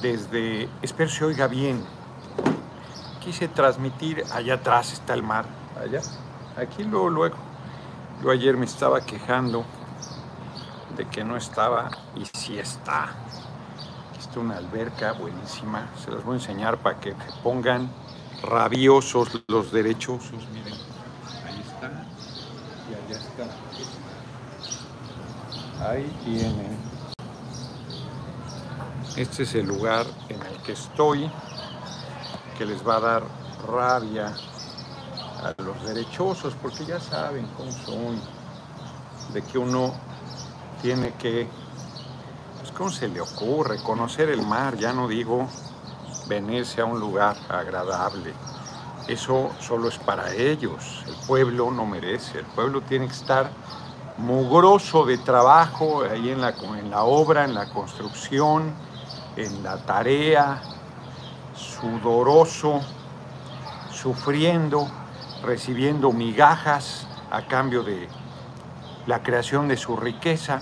[0.00, 1.84] desde, espero se oiga bien,
[3.20, 5.44] quise transmitir, allá atrás está el mar,
[5.80, 6.00] allá,
[6.56, 7.36] aquí luego, luego,
[8.22, 9.64] yo ayer me estaba quejando
[10.96, 13.04] de que no estaba y sí está.
[13.04, 17.90] Aquí está una alberca buenísima, se las voy a enseñar para que pongan
[18.42, 20.74] rabiosos los derechosos, miren,
[21.46, 22.04] ahí está
[22.90, 23.46] y allá está.
[25.88, 26.89] Ahí tienen.
[29.16, 31.28] Este es el lugar en el que estoy,
[32.56, 33.22] que les va a dar
[33.66, 34.32] rabia
[35.42, 38.20] a los derechosos, porque ya saben cómo son,
[39.34, 39.92] de que uno
[40.80, 41.48] tiene que,
[42.60, 45.46] pues cómo se le ocurre, conocer el mar, ya no digo
[46.28, 48.32] venirse a un lugar agradable.
[49.08, 53.50] Eso solo es para ellos, el pueblo no merece, el pueblo tiene que estar
[54.18, 58.72] mugroso de trabajo ahí en la, en la obra, en la construcción,
[59.40, 60.62] en la tarea,
[61.54, 62.80] sudoroso,
[63.90, 64.88] sufriendo,
[65.42, 68.08] recibiendo migajas a cambio de
[69.06, 70.60] la creación de su riqueza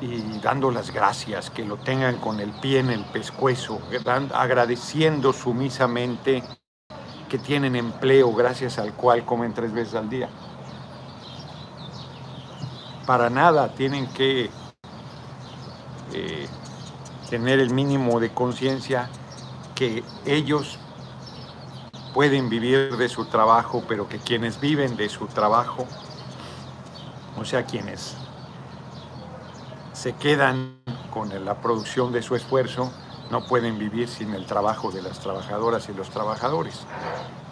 [0.00, 3.80] y dando las gracias, que lo tengan con el pie en el pescuezo,
[4.34, 6.42] agradeciendo sumisamente
[7.28, 10.28] que tienen empleo gracias al cual comen tres veces al día.
[13.06, 14.50] Para nada tienen que
[16.12, 16.48] eh,
[17.28, 19.08] tener el mínimo de conciencia
[19.74, 20.78] que ellos
[22.12, 25.86] pueden vivir de su trabajo, pero que quienes viven de su trabajo,
[27.38, 28.16] o sea, quienes
[29.92, 30.74] se quedan
[31.10, 32.92] con la producción de su esfuerzo,
[33.30, 36.80] no pueden vivir sin el trabajo de las trabajadoras y los trabajadores.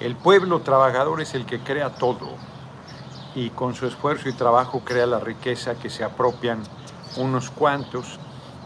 [0.00, 2.30] El pueblo trabajador es el que crea todo
[3.34, 6.62] y con su esfuerzo y trabajo crea la riqueza que se apropian
[7.16, 8.18] unos cuantos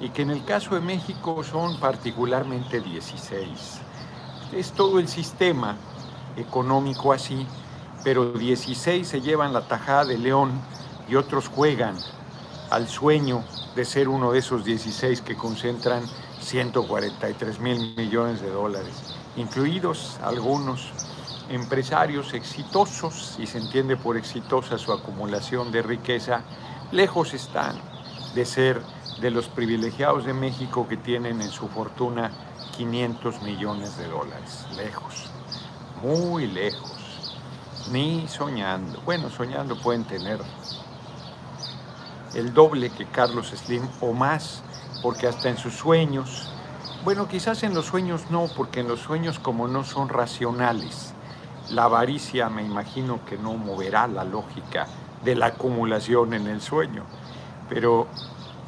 [0.03, 3.81] y que en el caso de México son particularmente 16.
[4.53, 5.77] Es todo el sistema
[6.36, 7.46] económico así,
[8.02, 10.51] pero 16 se llevan la tajada de León
[11.08, 11.96] y otros juegan
[12.70, 13.45] al sueño
[13.77, 16.02] de ser uno de esos 16 que concentran
[16.41, 20.91] 143 mil millones de dólares, incluidos algunos
[21.48, 26.42] empresarios exitosos, y se entiende por exitosa su acumulación de riqueza,
[26.91, 27.77] lejos están
[28.35, 28.83] de ser
[29.23, 32.33] de los privilegiados de México que tienen en su fortuna
[32.77, 34.67] 500 millones de dólares.
[34.77, 35.31] Lejos,
[36.03, 37.39] muy lejos.
[37.93, 39.01] Ni soñando.
[39.05, 40.41] Bueno, soñando pueden tener
[42.35, 44.63] el doble que Carlos Slim o más,
[45.03, 46.49] porque hasta en sus sueños,
[47.05, 51.15] bueno, quizás en los sueños no, porque en los sueños como no son racionales,
[51.71, 54.89] la avaricia me imagino que no moverá la lógica
[55.25, 57.05] de la acumulación en el sueño,
[57.69, 58.09] pero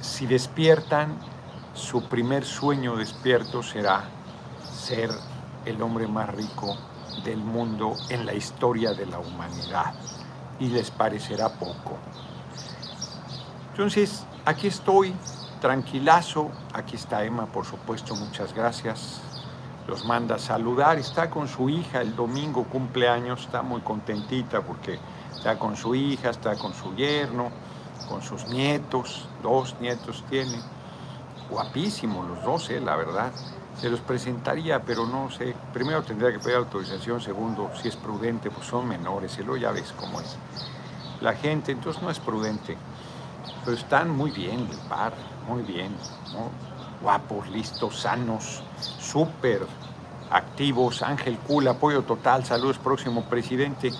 [0.04, 1.16] si despiertan,
[1.72, 4.04] su primer sueño despierto será
[4.70, 5.10] ser
[5.64, 6.76] el hombre más rico
[7.24, 9.94] del mundo en la historia de la humanidad
[10.60, 11.96] y les parecerá poco.
[13.70, 15.14] Entonces, aquí estoy,
[15.60, 19.20] tranquilazo, aquí está Emma, por supuesto, muchas gracias.
[19.88, 24.98] Los manda a saludar, está con su hija el domingo cumpleaños, está muy contentita porque
[25.34, 27.50] está con su hija, está con su yerno
[28.08, 30.58] con sus nietos, dos nietos tiene,
[31.50, 33.32] guapísimos los dos, eh, la verdad.
[33.80, 35.54] Se los presentaría, pero no sé.
[35.72, 39.72] Primero tendría que pedir autorización, segundo, si es prudente, pues son menores, y luego ya
[39.72, 40.36] ves cómo es.
[41.20, 42.76] La gente, entonces no es prudente.
[43.64, 45.12] Pero están muy bien el par,
[45.48, 45.94] muy bien,
[47.02, 48.62] guapos, listos, sanos,
[49.00, 49.66] súper
[50.30, 51.02] activos.
[51.02, 53.90] Ángel Cool, apoyo total, saludos, próximo presidente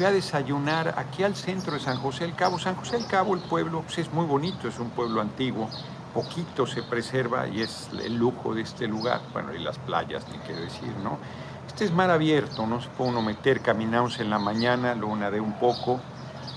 [0.00, 2.58] fui a desayunar aquí al centro de San José del Cabo.
[2.58, 5.68] San José del Cabo, el pueblo, pues, es muy bonito, es un pueblo antiguo,
[6.14, 9.20] poquito se preserva y es el lujo de este lugar.
[9.34, 11.18] Bueno, y las playas, ni quiero decir, ¿no?
[11.66, 15.38] Este es mar abierto, no se puede uno meter, caminamos en la mañana, lo nadé
[15.38, 16.00] un poco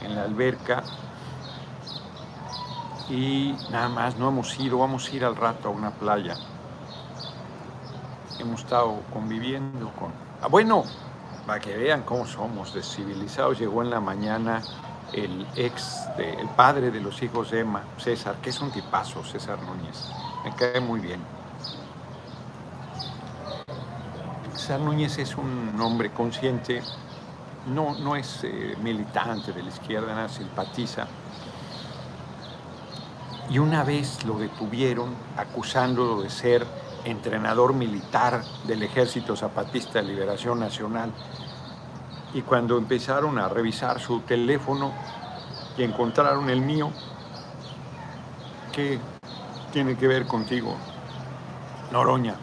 [0.04, 0.82] en la alberca
[3.10, 6.38] y nada más, no hemos ido, vamos a ir al rato a una playa.
[8.40, 10.14] Hemos estado conviviendo con...
[10.42, 10.86] Ah, bueno,
[11.46, 14.62] para que vean cómo somos descivilizados, llegó en la mañana
[15.12, 19.60] el ex, el padre de los hijos de Emma, César, que es un tipazo, César
[19.62, 20.10] Núñez,
[20.44, 21.20] me cae muy bien.
[24.54, 26.82] César Núñez es un hombre consciente,
[27.68, 31.08] no, no es eh, militante de la izquierda, nada, simpatiza.
[33.50, 36.66] Y una vez lo detuvieron acusándolo de ser
[37.06, 41.12] entrenador militar del Ejército Zapatista de Liberación Nacional.
[42.34, 44.92] Y cuando empezaron a revisar su teléfono
[45.78, 46.92] y encontraron el mío,
[48.72, 49.00] que
[49.72, 50.76] tiene que ver contigo.
[51.92, 52.36] Noroña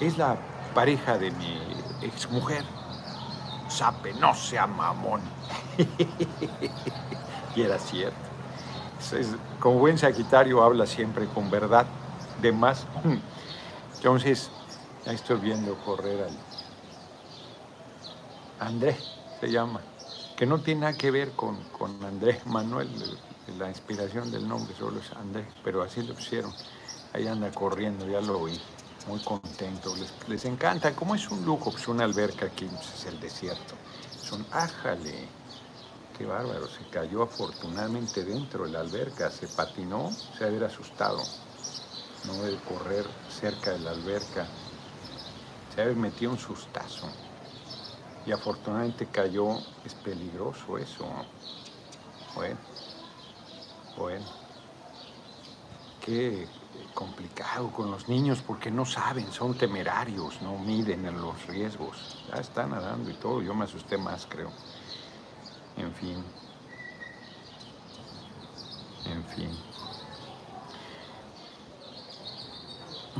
[0.00, 0.36] es la
[0.74, 1.58] pareja de mi
[2.00, 2.64] exmujer.
[3.68, 5.20] Sape, no sea mamón.
[7.56, 8.16] y era cierto.
[9.58, 11.86] como buen Sagitario habla siempre con verdad.
[12.40, 12.86] De más.
[13.96, 14.50] Entonces,
[15.04, 16.36] ya estoy viendo correr al
[18.60, 18.96] André,
[19.40, 19.80] se llama,
[20.36, 22.88] que no tiene nada que ver con, con Andrés Manuel,
[23.58, 26.52] la inspiración del nombre solo es Andrés, pero así lo pusieron.
[27.12, 28.60] Ahí anda corriendo, ya lo oí,
[29.08, 29.94] muy contento.
[30.28, 33.74] Les, encanta, como es un lujo, pues una alberca aquí pues, es el desierto.
[34.22, 35.26] Son, ájale,
[36.16, 41.20] qué bárbaro, se cayó afortunadamente dentro de la alberca, se patinó, se había asustado.
[42.26, 44.46] No debe correr cerca de la alberca,
[45.74, 47.06] se había metido un sustazo.
[48.26, 51.06] Y afortunadamente cayó, es peligroso eso.
[52.34, 52.56] Bueno.
[53.96, 54.24] Bueno,
[56.00, 56.46] qué
[56.94, 61.98] complicado con los niños porque no saben, son temerarios, no miden los riesgos.
[62.32, 64.48] Ya están nadando y todo, yo me asusté más, creo.
[65.76, 66.16] En fin.
[69.04, 69.69] En fin.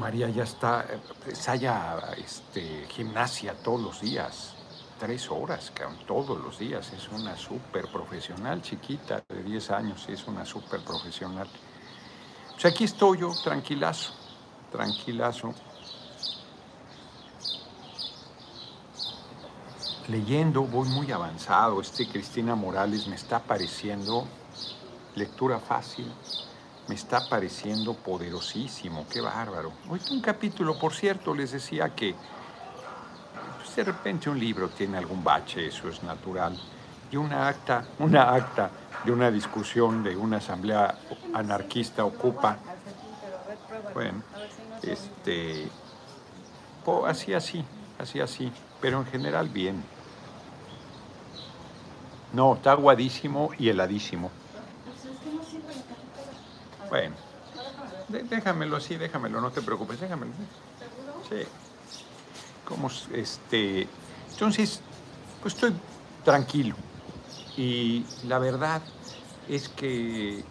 [0.01, 0.87] María ya está,
[1.27, 4.55] ensaya este, gimnasia todos los días
[5.01, 5.73] tres horas,
[6.07, 6.93] todos los días.
[6.93, 11.49] Es una súper profesional, chiquita, de 10 años, es una súper profesional.
[12.53, 14.13] Pues aquí estoy yo, tranquilazo,
[14.71, 15.55] tranquilazo.
[20.09, 21.81] Leyendo, voy muy avanzado.
[21.81, 24.27] Este Cristina Morales me está pareciendo
[25.15, 26.13] lectura fácil,
[26.91, 29.73] me está pareciendo poderosísimo, qué bárbaro.
[29.89, 32.17] Hoy un capítulo, por cierto, les decía que
[33.77, 36.59] de repente un libro tiene algún bache, eso es natural.
[37.13, 38.73] Y una acta, una acta
[39.05, 40.99] de una discusión de una asamblea
[41.33, 42.57] anarquista ocupa.
[43.95, 44.25] Bueno,
[44.83, 45.69] este,
[47.07, 47.65] así, así,
[48.01, 49.85] así, así, pero en general bien.
[52.33, 54.33] No, está aguadísimo y heladísimo.
[56.91, 57.15] Bueno,
[58.09, 60.33] déjamelo así, déjamelo, no te preocupes, déjamelo.
[61.29, 61.47] Sí
[63.13, 63.89] este,
[64.33, 64.81] entonces,
[65.43, 65.75] pues estoy
[66.25, 66.77] tranquilo.
[67.57, 68.81] Y la verdad
[69.49, 70.45] es que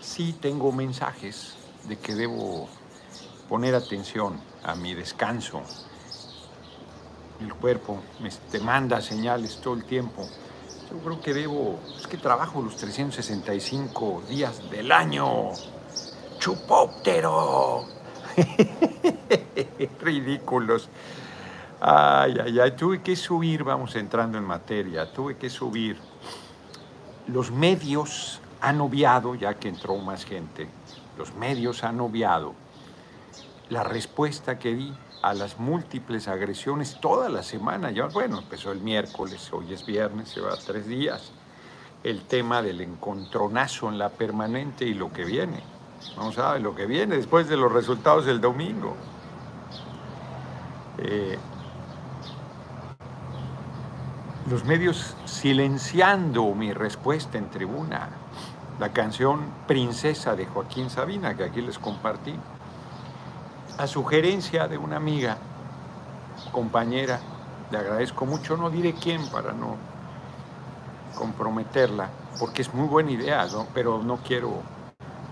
[0.00, 1.54] sí tengo mensajes
[1.88, 2.68] de que debo
[3.48, 5.62] poner atención a mi descanso.
[7.40, 10.28] El cuerpo me te manda señales todo el tiempo.
[10.90, 15.50] Yo creo que debo, es que trabajo los 365 días del año.
[16.38, 17.84] Chupóptero.
[20.00, 20.88] Ridículos.
[21.80, 25.98] Ay, ay, ay, tuve que subir, vamos entrando en materia, tuve que subir.
[27.26, 30.68] Los medios han obviado, ya que entró más gente,
[31.16, 32.54] los medios han obviado
[33.68, 34.92] la respuesta que di
[35.22, 37.90] a las múltiples agresiones toda la semana.
[38.12, 41.32] Bueno, empezó el miércoles, hoy es viernes, se va tres días.
[42.04, 45.62] El tema del encontronazo en la permanente y lo que viene.
[46.36, 48.96] A ver lo que viene después de los resultados del domingo.
[50.98, 51.38] Eh,
[54.48, 58.10] los medios silenciando mi respuesta en tribuna.
[58.78, 62.34] La canción Princesa de Joaquín Sabina, que aquí les compartí,
[63.78, 65.38] a sugerencia de una amiga,
[66.52, 67.20] compañera,
[67.70, 69.76] le agradezco mucho, no diré quién para no
[71.14, 74.62] comprometerla, porque es muy buena idea, pero no quiero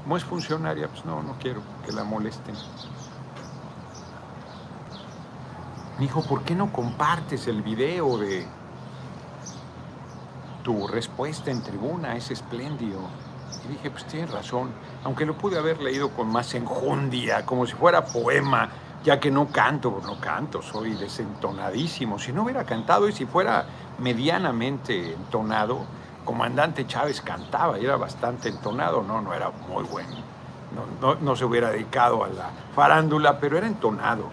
[0.07, 2.55] como es funcionaria, pues no, no quiero que la molesten.
[5.97, 8.47] Me dijo, ¿por qué no compartes el video de
[10.63, 12.15] tu respuesta en tribuna?
[12.15, 13.01] Es espléndido.
[13.65, 14.71] Y dije, pues tienes razón,
[15.05, 18.69] aunque lo pude haber leído con más enjundia, como si fuera poema,
[19.05, 22.19] ya que no canto, no canto, soy desentonadísimo.
[22.19, 23.65] Si no hubiera cantado y si fuera
[23.99, 25.85] medianamente entonado,
[26.25, 30.17] comandante Chávez cantaba y era bastante entonado, no, no era muy bueno.
[31.01, 34.29] No, se hubiera dedicado a la farándula, pero era entonado.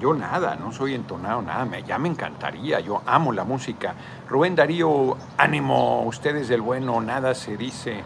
[0.00, 3.94] Yo nada, no soy entonado, nada, me, ya me encantaría, yo amo la música.
[4.28, 8.02] Rubén Darío, ánimo, ustedes del bueno, nada se dice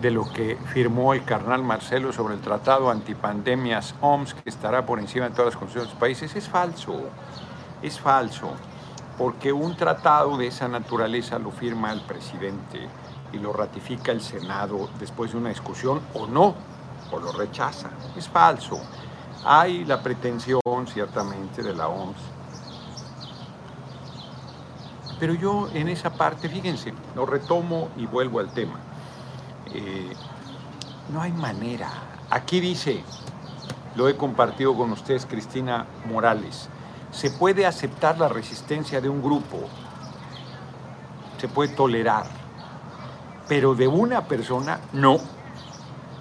[0.00, 4.98] de lo que firmó el carnal Marcelo sobre el tratado antipandemias OMS, que estará por
[4.98, 7.10] encima de todas las constituciones de los países, es falso,
[7.82, 8.52] es falso
[9.20, 12.88] porque un tratado de esa naturaleza lo firma el presidente
[13.34, 16.54] y lo ratifica el Senado después de una discusión o no,
[17.12, 17.90] o lo rechaza.
[18.16, 18.80] Es falso.
[19.44, 22.16] Hay la pretensión, ciertamente, de la OMS.
[25.18, 28.80] Pero yo en esa parte, fíjense, lo retomo y vuelvo al tema.
[29.74, 30.12] Eh,
[31.12, 31.90] no hay manera.
[32.30, 33.02] Aquí dice,
[33.96, 36.68] lo he compartido con ustedes, Cristina Morales,
[37.10, 39.58] se puede aceptar la resistencia de un grupo,
[41.38, 42.26] se puede tolerar,
[43.48, 45.18] pero de una persona no.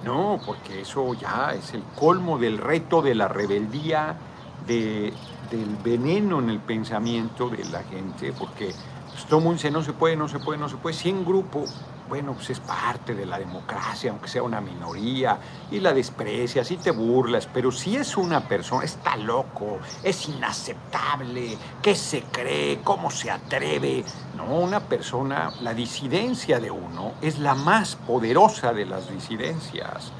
[0.03, 4.15] No, porque eso ya es el colmo del reto de la rebeldía,
[4.65, 5.13] de,
[5.51, 8.73] del veneno en el pensamiento de la gente, porque
[9.11, 10.95] pues, el mundo dice no se puede, no se puede, no se puede.
[10.95, 11.65] Si en grupo
[12.09, 15.37] bueno, pues es parte de la democracia, aunque sea una minoría,
[15.69, 21.55] y la desprecias y te burlas, pero si es una persona, está loco, es inaceptable,
[21.81, 22.81] ¿qué se cree?
[22.83, 24.03] ¿Cómo se atreve?
[24.35, 30.11] No, una persona, la disidencia de uno es la más poderosa de las disidencias,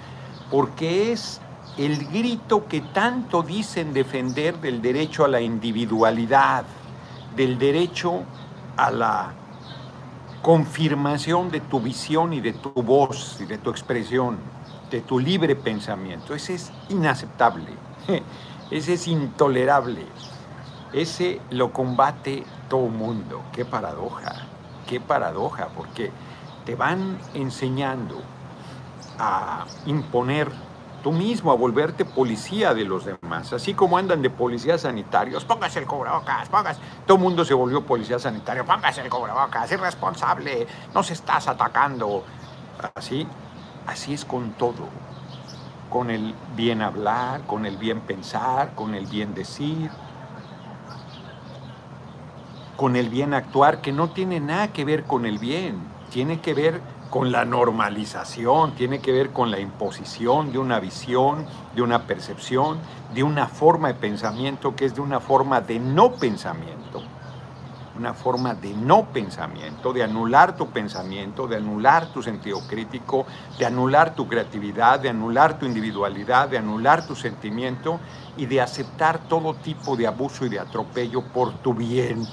[0.52, 1.42] porque es
[1.78, 6.66] el grito que tanto dicen defender del derecho a la individualidad,
[7.36, 8.24] del derecho
[8.78, 9.34] a la
[10.42, 14.38] confirmación de tu visión y de tu voz y de tu expresión,
[14.90, 16.34] de tu libre pensamiento.
[16.34, 17.68] Ese es inaceptable,
[18.72, 20.06] ese es intolerable,
[20.94, 23.42] ese lo combate todo mundo.
[23.52, 24.48] Qué paradoja,
[24.88, 26.12] qué paradoja, porque
[26.66, 28.22] te van enseñando
[29.18, 30.50] a imponer
[31.02, 35.80] tú mismo a volverte policía de los demás, así como andan de policías sanitarios, póngase
[35.80, 41.12] el cubrebocas, póngase, todo el mundo se volvió policía sanitario, póngase el cubrebocas, irresponsable, nos
[41.12, 42.24] estás atacando,
[42.96, 43.28] así,
[43.88, 44.88] así es con todo,
[45.90, 49.90] con el bien hablar, con el bien pensar, con el bien decir,
[52.76, 56.54] con el bien actuar, que no tiene nada que ver con el bien, tiene que
[56.54, 62.06] ver con la normalización, tiene que ver con la imposición de una visión, de una
[62.06, 62.78] percepción,
[63.14, 67.02] de una forma de pensamiento que es de una forma de no pensamiento,
[67.98, 73.26] una forma de no pensamiento, de anular tu pensamiento, de anular tu sentido crítico,
[73.58, 78.00] de anular tu creatividad, de anular tu individualidad, de anular tu sentimiento
[78.38, 82.26] y de aceptar todo tipo de abuso y de atropello por tu bien.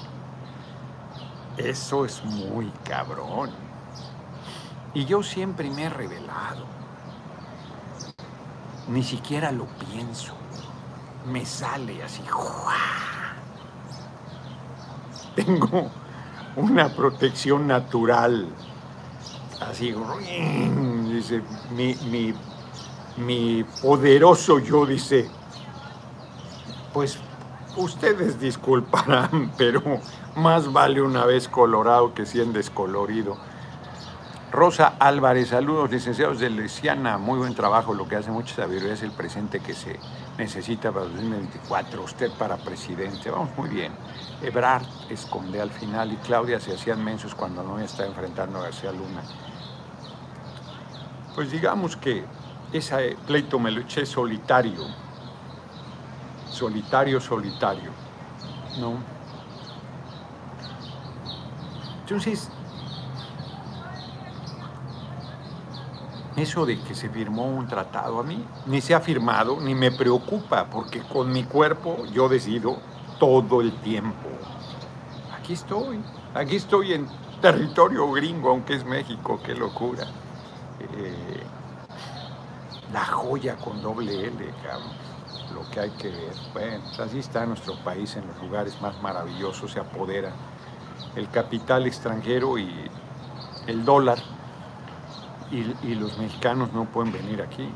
[1.57, 3.66] Eso es muy cabrón.
[4.93, 6.65] Y yo siempre me he revelado.
[8.87, 10.33] Ni siquiera lo pienso.
[11.25, 12.21] Me sale así.
[15.35, 15.91] Tengo
[16.55, 18.47] una protección natural.
[19.61, 19.93] Así,
[21.11, 21.41] dice,
[21.75, 22.33] mi, mi,
[23.17, 25.29] mi poderoso yo dice,
[26.93, 27.19] pues
[27.75, 29.81] ustedes disculparán, pero
[30.35, 33.37] más vale una vez colorado que cien descolorido.
[34.51, 39.03] Rosa Álvarez, saludos licenciados de Lesiana, muy buen trabajo, lo que hace mucha sabiduría es
[39.03, 39.99] el presente que se
[40.37, 43.91] necesita para 2024, usted para presidente, vamos muy bien.
[44.41, 48.93] Ebrard esconde al final y Claudia se hacían mensos cuando no está enfrentando a García
[48.93, 49.21] Luna.
[51.35, 52.23] Pues digamos que
[52.71, 54.87] ese pleito me lo eché solitario,
[56.49, 57.91] solitario, solitario,
[58.79, 58.93] ¿no?
[61.99, 62.49] Entonces,
[66.37, 69.91] eso de que se firmó un tratado a mí, ni se ha firmado, ni me
[69.91, 72.77] preocupa, porque con mi cuerpo yo decido
[73.19, 74.29] todo el tiempo.
[75.35, 75.99] Aquí estoy,
[76.35, 77.07] aquí estoy en
[77.41, 80.05] territorio gringo, aunque es México, qué locura.
[80.93, 81.43] Eh,
[82.93, 84.53] la joya con doble L,
[85.55, 86.33] lo que hay que ver.
[86.53, 90.31] Bueno, pues así está nuestro país en los lugares más maravillosos, se apodera
[91.15, 92.69] el capital extranjero y
[93.65, 94.19] el dólar
[95.51, 97.69] y, los mexicanos no pueden venir aquí.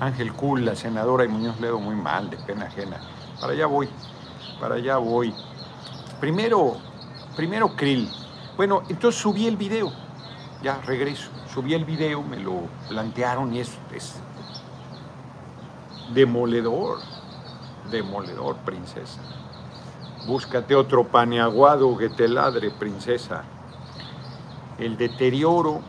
[0.00, 3.00] Ángel Kuhl, la senadora y Muñoz Ledo muy mal, de pena ajena.
[3.40, 3.88] Para allá voy,
[4.60, 5.34] para allá voy.
[6.20, 6.76] Primero,
[7.36, 8.08] primero Krill.
[8.56, 9.92] Bueno, entonces subí el video,
[10.62, 11.30] ya regreso.
[11.52, 14.20] Subí el video, me lo plantearon y es, es
[16.12, 16.98] demoledor,
[17.90, 19.20] demoledor, princesa.
[20.26, 23.44] Búscate otro paneaguado que te ladre, princesa.
[24.78, 25.82] El deterioro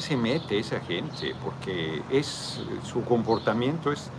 [0.00, 1.34] se mete esa gente?
[1.42, 4.10] Porque es su comportamiento es...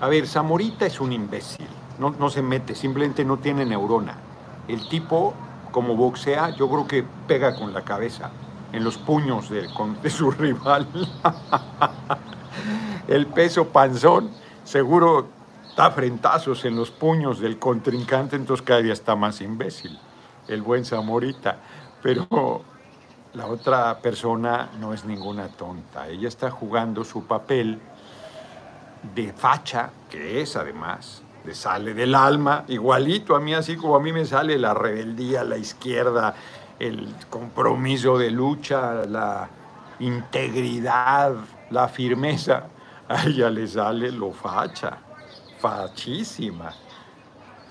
[0.00, 4.18] A ver, Zamorita es un imbécil, no, no se mete, simplemente no tiene neurona.
[4.66, 5.34] El tipo,
[5.70, 8.30] como boxea, yo creo que pega con la cabeza
[8.72, 9.68] en los puños de,
[10.02, 10.86] de su rival.
[13.08, 14.30] El peso panzón
[14.64, 15.28] seguro
[15.76, 19.98] da frentazos en los puños del contrincante, entonces cada día está más imbécil,
[20.48, 21.58] el buen Zamorita.
[22.02, 22.64] Pero
[23.34, 27.80] la otra persona no es ninguna tonta, ella está jugando su papel
[29.14, 34.00] de facha, que es además, le sale del alma, igualito a mí, así como a
[34.00, 36.34] mí me sale la rebeldía, la izquierda,
[36.78, 39.48] el compromiso de lucha, la
[39.98, 41.34] integridad,
[41.70, 42.68] la firmeza,
[43.08, 44.98] a ella le sale lo facha,
[45.58, 46.72] fachísima,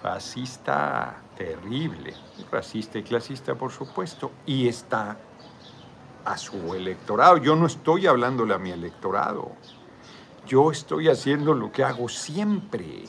[0.01, 2.13] fascista terrible,
[2.51, 5.17] racista y clasista por supuesto, y está
[6.25, 7.37] a su electorado.
[7.37, 9.51] Yo no estoy hablándole a mi electorado,
[10.45, 13.03] yo estoy haciendo lo que hago siempre.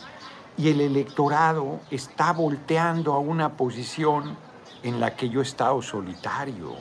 [0.56, 4.37] Y el electorado está volteando a una posición
[4.85, 6.76] en la que yo he estado solitario.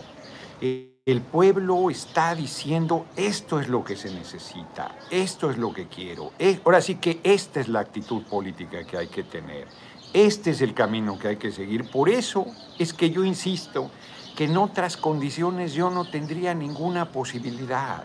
[0.62, 6.32] El pueblo está diciendo, esto es lo que se necesita, esto es lo que quiero.
[6.64, 9.68] Ahora sí que esta es la actitud política que hay que tener.
[10.14, 11.90] Este es el camino que hay que seguir.
[11.90, 12.46] Por eso
[12.78, 13.90] es que yo insisto
[14.36, 18.04] que en otras condiciones yo no tendría ninguna posibilidad.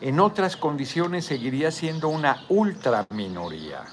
[0.00, 3.84] En otras condiciones seguiría siendo una ultra minoría.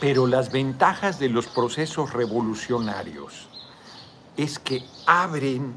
[0.00, 3.48] Pero las ventajas de los procesos revolucionarios
[4.36, 5.74] es que abren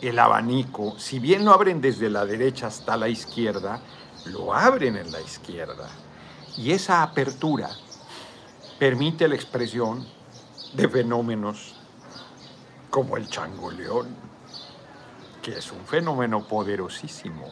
[0.00, 3.80] el abanico, si bien lo abren desde la derecha hasta la izquierda,
[4.26, 5.88] lo abren en la izquierda.
[6.56, 7.70] Y esa apertura
[8.78, 10.06] permite la expresión
[10.74, 11.74] de fenómenos
[12.90, 14.08] como el changoleón,
[15.42, 17.48] que es un fenómeno poderosísimo.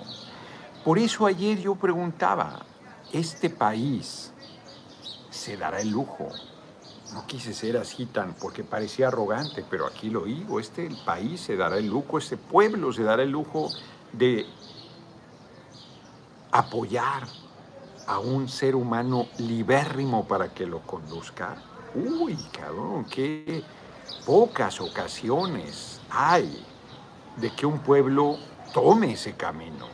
[0.85, 2.65] Por eso ayer yo preguntaba,
[3.13, 4.33] ¿este país
[5.31, 6.29] se dará el lujo?
[7.13, 11.57] No quise ser así tan porque parecía arrogante, pero aquí lo digo, este país se
[11.57, 13.69] dará el lujo, este pueblo se dará el lujo
[14.13, 14.47] de
[16.53, 17.27] apoyar
[18.07, 21.57] a un ser humano libérrimo para que lo conduzca?
[21.95, 23.65] Uy, cabrón, qué
[24.25, 26.65] pocas ocasiones hay
[27.37, 28.37] de que un pueblo
[28.73, 29.87] tome ese camino.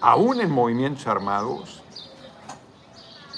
[0.00, 1.82] Aún en movimientos armados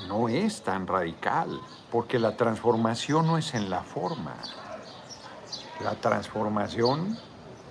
[0.09, 1.61] no es tan radical,
[1.91, 4.35] porque la transformación no es en la forma.
[5.83, 7.19] La transformación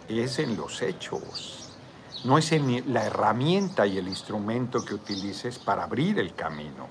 [0.07, 1.59] es en los hechos
[2.23, 2.51] no es
[2.85, 6.87] la herramienta y el instrumento que utilices para abrir el camino.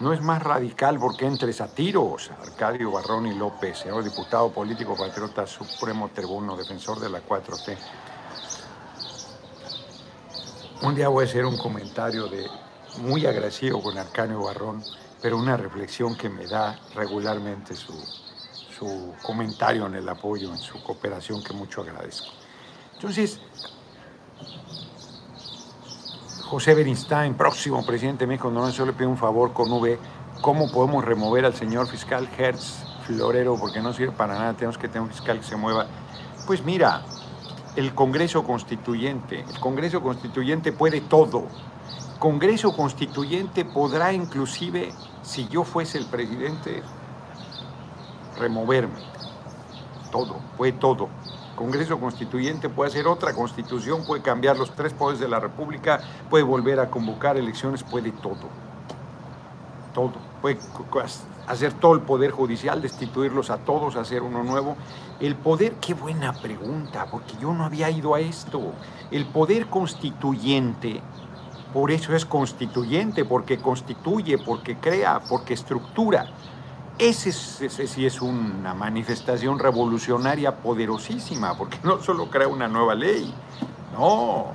[0.00, 2.30] No es más radical porque entres a tiros.
[2.40, 7.76] Arcadio Barrón López, señor diputado político, patriota, supremo tribuno, defensor de la 4T.
[10.82, 12.46] Un día voy a hacer un comentario de
[12.98, 14.82] muy agresivo con Arcadio Barrón,
[15.20, 17.94] pero una reflexión que me da regularmente su,
[18.76, 22.28] su comentario en el apoyo, en su cooperación, que mucho agradezco.
[22.94, 23.40] Entonces,
[26.52, 29.98] José Bernstein, próximo presidente de México, no le pido un favor con V,
[30.42, 33.56] ¿cómo podemos remover al señor fiscal Hertz Florero?
[33.56, 35.86] Porque no sirve para nada, tenemos que tener un fiscal que se mueva.
[36.46, 37.04] Pues mira,
[37.74, 41.44] el Congreso Constituyente, el Congreso Constituyente puede todo.
[42.18, 46.82] Congreso Constituyente podrá inclusive, si yo fuese el presidente,
[48.38, 49.00] removerme.
[50.10, 51.08] Todo, puede todo.
[51.62, 56.42] Congreso Constituyente puede hacer otra constitución, puede cambiar los tres poderes de la República, puede
[56.42, 58.48] volver a convocar elecciones, puede todo.
[59.94, 60.14] Todo.
[60.40, 60.58] Puede
[61.46, 64.76] hacer todo el poder judicial, destituirlos a todos, hacer uno nuevo.
[65.20, 68.72] El poder, qué buena pregunta, porque yo no había ido a esto.
[69.12, 71.00] El poder constituyente,
[71.72, 76.26] por eso es constituyente, porque constituye, porque crea, porque estructura.
[77.02, 83.34] Ese, sí es una manifestación revolucionaria poderosísima, porque no solo crea una nueva ley,
[83.92, 84.52] no,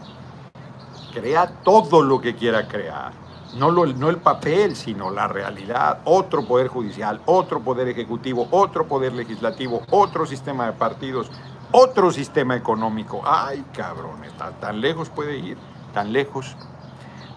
[1.12, 3.12] crea todo lo que quiera crear.
[3.58, 6.00] No, no el papel, sino la realidad.
[6.06, 11.30] Otro poder judicial, otro poder ejecutivo, otro poder legislativo, otro sistema de partidos,
[11.74, 13.24] otro sistema económico.
[13.26, 14.22] Ay, cabrón,
[14.62, 15.58] tan lejos puede ir,
[15.94, 16.56] tan lejos.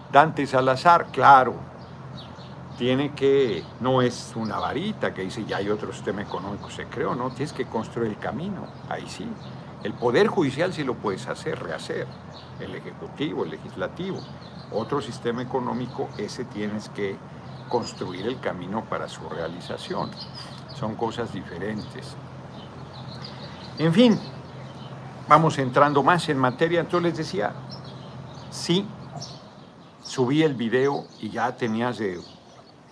[0.09, 1.55] Dante Salazar, claro,
[2.81, 7.13] tiene que, no es una varita que dice ya hay otro sistema económico, se creó,
[7.13, 9.27] no, tienes que construir el camino, ahí sí.
[9.83, 12.07] El poder judicial sí lo puedes hacer, rehacer,
[12.59, 14.17] el ejecutivo, el legislativo.
[14.71, 17.17] Otro sistema económico, ese tienes que
[17.69, 20.09] construir el camino para su realización.
[20.73, 22.15] Son cosas diferentes.
[23.77, 24.19] En fin,
[25.29, 26.79] vamos entrando más en materia.
[26.79, 27.53] Entonces les decía,
[28.49, 28.87] sí,
[30.01, 32.19] subí el video y ya tenías de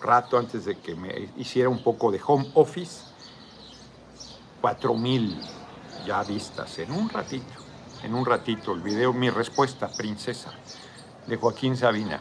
[0.00, 3.04] rato antes de que me hiciera un poco de home office,
[4.60, 5.38] cuatro mil
[6.06, 7.52] ya vistas en un ratito,
[8.02, 10.52] en un ratito el video Mi respuesta, princesa,
[11.26, 12.20] de Joaquín Sabina.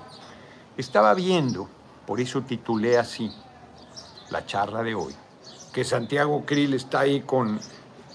[0.78, 1.68] Estaba viendo,
[2.06, 3.32] por eso titulé así
[4.30, 5.16] la charla de hoy,
[5.74, 7.60] que Santiago Krill está ahí con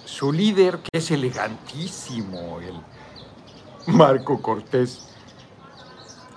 [0.05, 2.81] su líder, que es elegantísimo, el
[3.95, 5.09] Marco Cortés.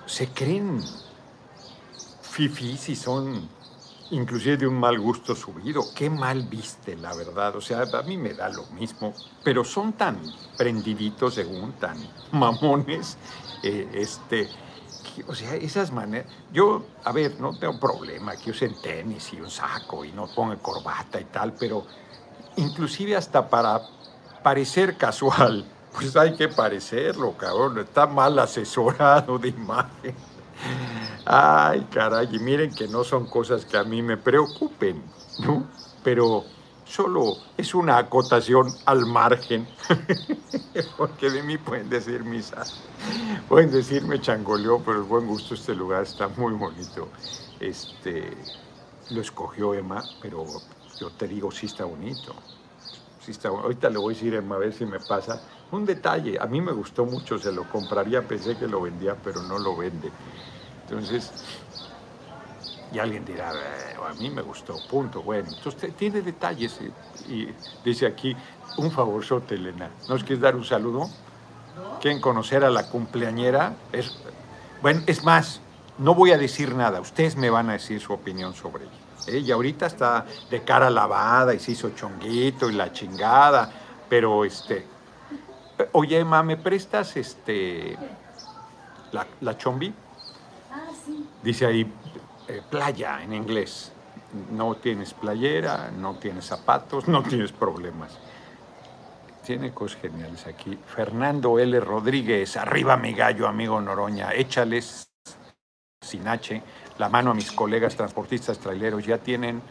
[0.06, 0.80] Se creen
[2.38, 3.48] fifís y son
[4.12, 5.82] inclusive de un mal gusto subido.
[5.92, 7.56] Qué mal viste, la verdad.
[7.56, 10.20] O sea, a mí me da lo mismo, pero son tan
[10.56, 11.96] prendiditos, según, tan
[12.30, 13.18] mamones,
[13.64, 14.48] eh, este,
[15.26, 16.30] o sea, esas maneras.
[16.52, 20.54] Yo, a ver, no tengo problema que usen tenis y un saco y no ponga
[20.58, 21.84] corbata y tal, pero
[22.54, 23.82] inclusive hasta para
[24.44, 27.80] parecer casual, pues hay que parecerlo, cabrón.
[27.80, 30.14] Está mal asesorado de imagen.
[31.30, 35.02] Ay, caray, y miren que no son cosas que a mí me preocupen,
[35.40, 35.66] ¿no?
[36.02, 36.46] Pero
[36.86, 39.68] solo es una acotación al margen,
[40.96, 42.64] porque de mí pueden decir misa,
[43.46, 47.08] pueden decirme changoleó, pero el buen gusto este lugar está muy bonito.
[47.60, 48.34] Este,
[49.10, 50.46] lo escogió Emma, pero
[50.98, 52.34] yo te digo, sí está bonito.
[53.20, 55.42] Sí está, ahorita le voy a decir Emma a ver si me pasa.
[55.72, 59.42] Un detalle, a mí me gustó mucho, se lo compraría, pensé que lo vendía, pero
[59.42, 60.10] no lo vende.
[60.88, 61.30] Entonces,
[62.92, 65.22] y alguien dirá, a mí me gustó, punto.
[65.22, 66.78] Bueno, entonces tiene detalles
[67.28, 67.48] y,
[67.84, 68.34] dice aquí,
[68.78, 71.10] un favor, Elena, ¿nos quieres dar un saludo?
[72.00, 73.74] ¿Quieren conocer a la cumpleañera?
[73.92, 74.18] Es,
[74.80, 75.60] bueno, es más,
[75.98, 78.92] no voy a decir nada, ustedes me van a decir su opinión sobre ella.
[79.26, 83.70] Ella ahorita está de cara lavada y se hizo chonguito y la chingada,
[84.08, 84.86] pero este,
[85.92, 87.98] oye, Emma, ¿me prestas este,
[89.12, 89.92] la, la chombi?
[91.42, 91.92] Dice ahí
[92.48, 93.92] eh, playa en inglés.
[94.52, 98.18] No tienes playera, no tienes zapatos, no tienes problemas.
[99.44, 100.78] Tiene cosas geniales aquí.
[100.86, 101.80] Fernando L.
[101.80, 104.32] Rodríguez, arriba mi gallo, amigo Noroña.
[104.34, 105.08] Échales,
[106.02, 106.62] sin H,
[106.98, 109.06] la mano a mis colegas transportistas traileros.
[109.06, 109.62] Ya tienen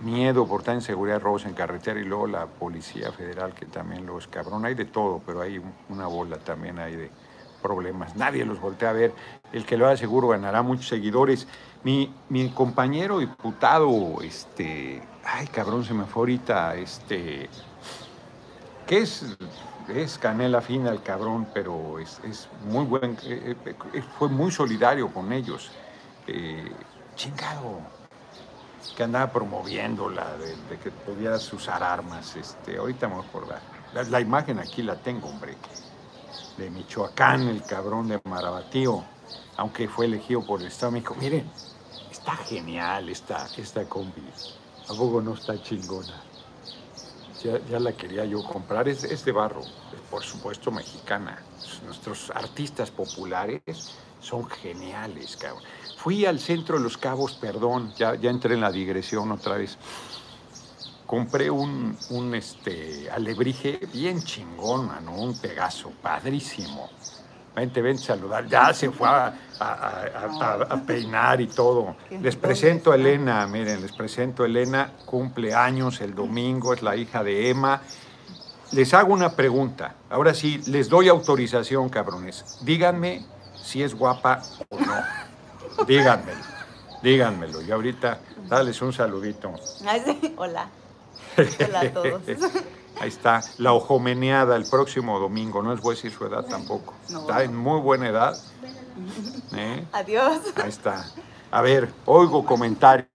[0.00, 4.06] miedo por estar en seguridad robos en carretera y luego la Policía Federal, que también
[4.06, 4.64] los cabrón.
[4.64, 7.10] Hay de todo, pero hay una bola también hay de
[7.62, 8.16] problemas.
[8.16, 9.12] Nadie los voltea a ver.
[9.52, 11.46] El que lo haga seguro ganará muchos seguidores.
[11.84, 17.48] Mi, mi compañero diputado, este, ay cabrón, se me fue ahorita, este,
[18.86, 19.36] que es,
[19.88, 25.08] es canela fina el cabrón, pero es, es muy buen, eh, eh, fue muy solidario
[25.12, 25.70] con ellos.
[26.26, 26.70] Eh,
[27.14, 27.80] chingado,
[28.96, 32.34] que andaba promoviendo la de, que pudieras usar armas.
[32.36, 33.60] Este, ahorita me voy a acordar.
[33.94, 35.56] La, la imagen aquí la tengo, hombre
[36.56, 39.04] de Michoacán, el cabrón de Marabatío,
[39.56, 41.50] aunque fue elegido por el Estado, me miren,
[42.10, 44.22] está genial esta, esta combi,
[44.88, 46.22] ¿a poco no está chingona?
[47.42, 49.62] Ya, la quería yo comprar, es, es de barro,
[50.10, 51.40] por supuesto mexicana.
[51.84, 55.62] Nuestros artistas populares son geniales, cabrón.
[55.96, 59.78] Fui al centro de Los Cabos, perdón, ya, ya entré en la digresión otra vez
[61.08, 66.90] compré un, un este, alebrije bien chingón, mano, un Pegaso, padrísimo.
[67.56, 68.46] Vente, a saludar.
[68.46, 71.96] Ya se fue a, a, peinar y todo.
[72.20, 76.94] Les presento a Elena, miren, les presento a Elena, cumple años el domingo, es la
[76.94, 77.80] hija de Emma.
[78.72, 79.94] Les hago una pregunta.
[80.10, 82.58] Ahora sí, les doy autorización, cabrones.
[82.60, 85.84] Díganme si es guapa o no.
[85.86, 86.44] Díganmelo,
[87.02, 87.62] díganmelo.
[87.62, 89.54] Y ahorita, dales un saludito.
[90.36, 90.68] Hola.
[91.38, 92.22] Hola a todos.
[93.00, 95.62] Ahí está, la ojomeneada el próximo domingo.
[95.62, 96.94] No es voy a decir su edad tampoco.
[97.08, 98.36] Está en muy buena edad.
[99.54, 99.84] ¿Eh?
[99.92, 100.40] Adiós.
[100.56, 101.04] Ahí está.
[101.50, 103.08] A ver, oigo comentarios.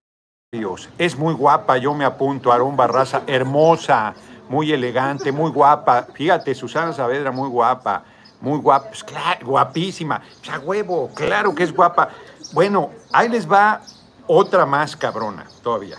[0.97, 2.51] Es muy guapa, yo me apunto.
[2.51, 4.13] Aarón Barraza, hermosa,
[4.47, 6.07] muy elegante, muy guapa.
[6.13, 8.05] Fíjate, Susana Saavedra, muy guapa.
[8.39, 9.05] Muy guapa, pues,
[9.43, 10.21] guapísima.
[10.41, 12.09] O sea, huevo, claro que es guapa.
[12.53, 13.81] Bueno, ahí les va
[14.27, 15.97] otra más cabrona todavía.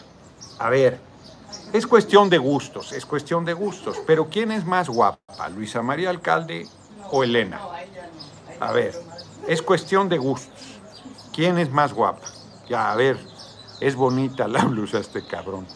[0.58, 1.00] A ver,
[1.74, 4.00] es cuestión de gustos, es cuestión de gustos.
[4.06, 6.68] Pero ¿quién es más guapa, Luisa María Alcalde
[7.10, 7.60] o Elena?
[8.60, 8.94] A ver,
[9.48, 10.78] es cuestión de gustos.
[11.34, 12.28] ¿Quién es más guapa?
[12.68, 13.18] Ya, a ver,
[13.80, 15.66] es bonita la blusa este cabrón.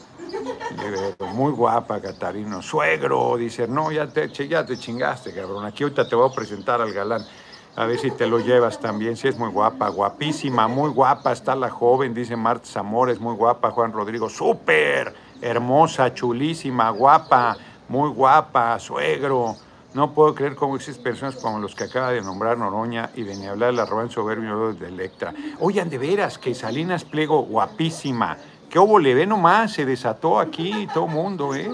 [1.34, 2.62] Muy guapa, Catarino.
[2.62, 5.66] Suegro, dice, no, ya te, ya te chingaste, cabrón.
[5.66, 7.26] Aquí ahorita te voy a presentar al galán.
[7.74, 11.56] A ver si te lo llevas también, si es muy guapa, guapísima, muy guapa, está
[11.56, 17.56] la joven, dice Marta Zamora, es muy guapa, Juan Rodrigo, súper hermosa, chulísima, guapa,
[17.88, 19.56] muy guapa, suegro.
[19.94, 23.36] No puedo creer cómo existen personas como los que acaba de nombrar Noroña y de
[23.36, 25.32] ni hablar la Roban Soberbio de Electra.
[25.60, 28.36] Oigan, de veras, que Salinas Pliego, guapísima.
[28.68, 28.98] ¿Qué hubo?
[28.98, 31.70] Le ve nomás, se desató aquí todo mundo, ¿eh?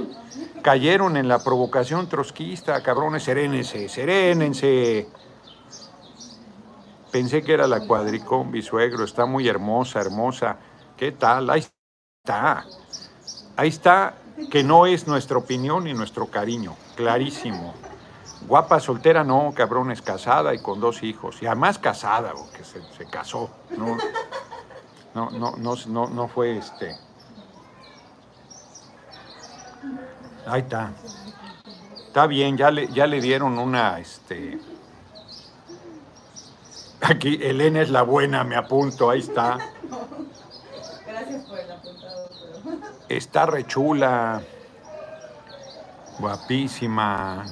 [0.63, 5.09] Cayeron en la provocación trotskista, cabrones, serénense, serénense.
[7.11, 10.57] Pensé que era la cuadricombi, suegro, está muy hermosa, hermosa.
[10.97, 11.51] ¿Qué tal?
[11.51, 11.65] Ahí
[12.25, 12.65] está.
[13.57, 14.15] Ahí está
[14.51, 17.75] que no es nuestra opinión y nuestro cariño, clarísimo.
[18.47, 21.41] Guapa soltera no, cabrón, es casada y con dos hijos.
[21.41, 23.51] Y además casada, porque se, se casó.
[23.71, 23.97] ¿no?
[25.15, 26.97] No, no, no, no, fue este.
[30.47, 30.93] Ahí está.
[32.07, 34.59] Está bien, ya le, ya le dieron una, este.
[37.01, 39.59] Aquí, Elena es la buena, me apunto, ahí está.
[41.07, 41.94] Gracias por el apuntado.
[43.09, 44.43] Está rechula.
[46.19, 47.45] Guapísima.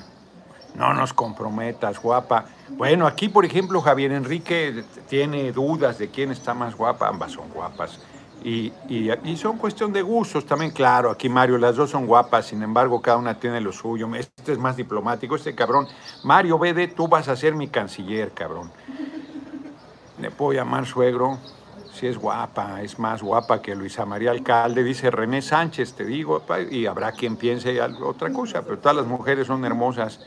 [0.75, 2.47] No nos comprometas, guapa.
[2.71, 7.09] Bueno, aquí, por ejemplo, Javier Enrique tiene dudas de quién está más guapa.
[7.09, 7.99] Ambas son guapas.
[8.45, 11.11] Y, y, son cuestión de gustos también, claro.
[11.11, 14.13] Aquí Mario, las dos son guapas, sin embargo, cada una tiene lo suyo.
[14.17, 15.87] Este es más diplomático, este cabrón.
[16.25, 18.73] Mario, vede, tú vas a ser mi canciller, cabrón.
[20.19, 21.39] Le puedo llamar suegro.
[21.93, 26.43] Si es guapa, es más guapa que Luisa María Alcalde, dice René Sánchez, te digo,
[26.71, 30.21] y habrá quien piense otra cosa, pero todas las mujeres son hermosas.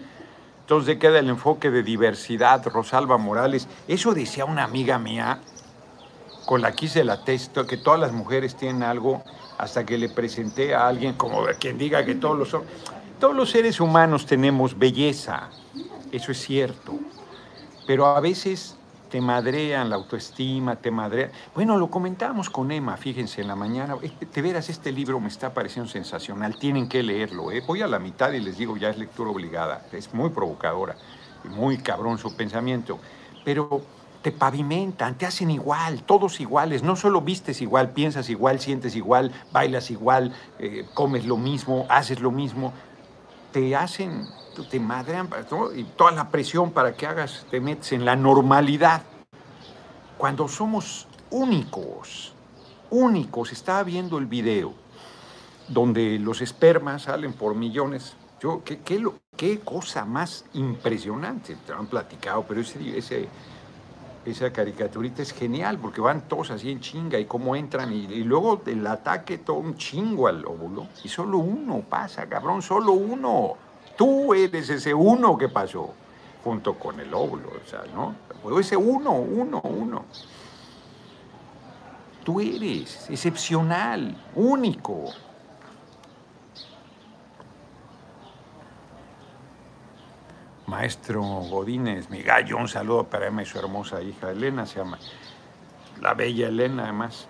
[0.62, 3.68] Entonces queda el enfoque de diversidad, Rosalba Morales.
[3.88, 5.40] Eso decía una amiga mía,
[6.46, 9.24] con la que hice la texto, que todas las mujeres tienen algo,
[9.58, 12.64] hasta que le presenté a alguien como quien diga que todos los,
[13.20, 15.50] todos los seres humanos tenemos belleza,
[16.12, 16.94] eso es cierto,
[17.88, 18.76] pero a veces
[19.10, 21.32] te madrean la autoestima, te madrean.
[21.54, 23.96] Bueno, lo comentábamos con Emma, fíjense, en la mañana.
[24.32, 27.52] Te verás, este libro me está pareciendo sensacional, tienen que leerlo.
[27.52, 27.64] ¿eh?
[27.66, 29.86] Voy a la mitad y les digo, ya es lectura obligada.
[29.92, 30.96] Es muy provocadora
[31.50, 33.00] muy cabrón su pensamiento.
[33.44, 33.82] Pero
[34.22, 36.84] te pavimentan, te hacen igual, todos iguales.
[36.84, 42.20] No solo vistes igual, piensas igual, sientes igual, bailas igual, eh, comes lo mismo, haces
[42.20, 42.74] lo mismo.
[43.52, 44.28] Te hacen
[44.64, 45.30] te madrean
[45.76, 49.02] y toda la presión para que hagas, te metes en la normalidad.
[50.18, 52.34] Cuando somos únicos,
[52.90, 54.74] únicos, estaba viendo el video
[55.68, 58.16] donde los espermas salen por millones.
[58.40, 59.04] Yo, qué, qué,
[59.36, 63.28] qué cosa más impresionante, te lo han platicado, pero ese, ese,
[64.26, 68.24] esa caricaturita es genial porque van todos así en chinga y cómo entran y, y,
[68.24, 73.58] luego el ataque todo un chingo al óvulo y solo uno pasa, cabrón, solo uno.
[73.96, 75.94] Tú eres ese uno que pasó
[76.44, 78.16] junto con el óvulo, o sea, ¿no?
[78.60, 80.06] Ese uno, uno, uno.
[82.24, 85.12] Tú eres excepcional, único.
[90.68, 94.98] Maestro Godínez, mi gallo, un saludo para Emma y su hermosa hija Elena, se llama
[96.02, 97.28] la bella Elena además.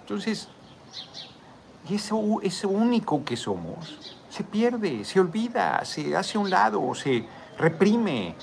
[0.00, 0.48] Entonces,
[1.88, 6.94] y eso, ese único que somos, se pierde, se olvida, se hace a un lado,
[6.94, 8.36] se reprime.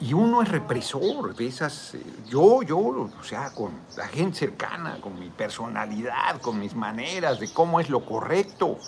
[0.00, 1.96] Y uno es represor de esas,
[2.26, 7.52] yo, yo, o sea, con la gente cercana, con mi personalidad, con mis maneras de
[7.52, 8.78] cómo es lo correcto.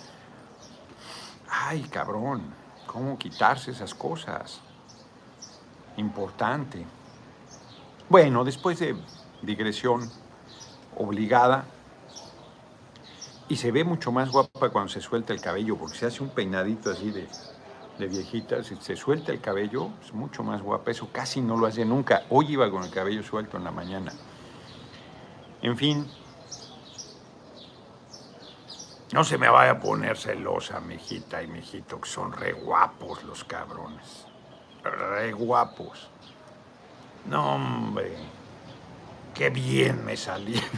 [1.48, 2.42] Ay, cabrón,
[2.86, 4.60] ¿cómo quitarse esas cosas?
[5.96, 6.84] Importante.
[8.08, 8.96] Bueno, después de
[9.42, 10.10] digresión
[10.96, 11.66] obligada,
[13.52, 16.30] y se ve mucho más guapa cuando se suelta el cabello, porque se hace un
[16.30, 17.28] peinadito así de,
[17.98, 20.90] de viejita, si se suelta el cabello, es mucho más guapa.
[20.90, 22.22] Eso casi no lo hace nunca.
[22.30, 24.10] Hoy iba con el cabello suelto en la mañana.
[25.60, 26.10] En fin,
[29.12, 33.44] no se me vaya a poner celosa, mijita y mijito, que son re guapos los
[33.44, 34.28] cabrones.
[34.82, 36.08] Re guapos.
[37.26, 38.16] No, hombre,
[39.34, 40.70] qué bien me salieron.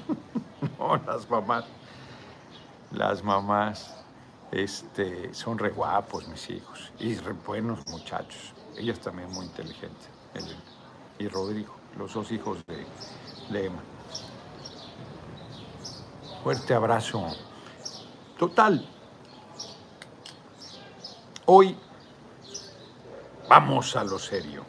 [0.80, 1.64] no, las mamás
[2.92, 3.94] las mamás
[4.50, 8.52] este, son re guapos mis hijos y re buenos muchachos.
[8.76, 10.08] Ellas también muy inteligentes.
[11.18, 12.86] y Rodrigo, los dos hijos de,
[13.50, 13.82] de Emma.
[16.42, 17.26] Fuerte abrazo.
[18.38, 18.88] Total.
[21.46, 21.76] Hoy
[23.48, 24.64] vamos a lo serio.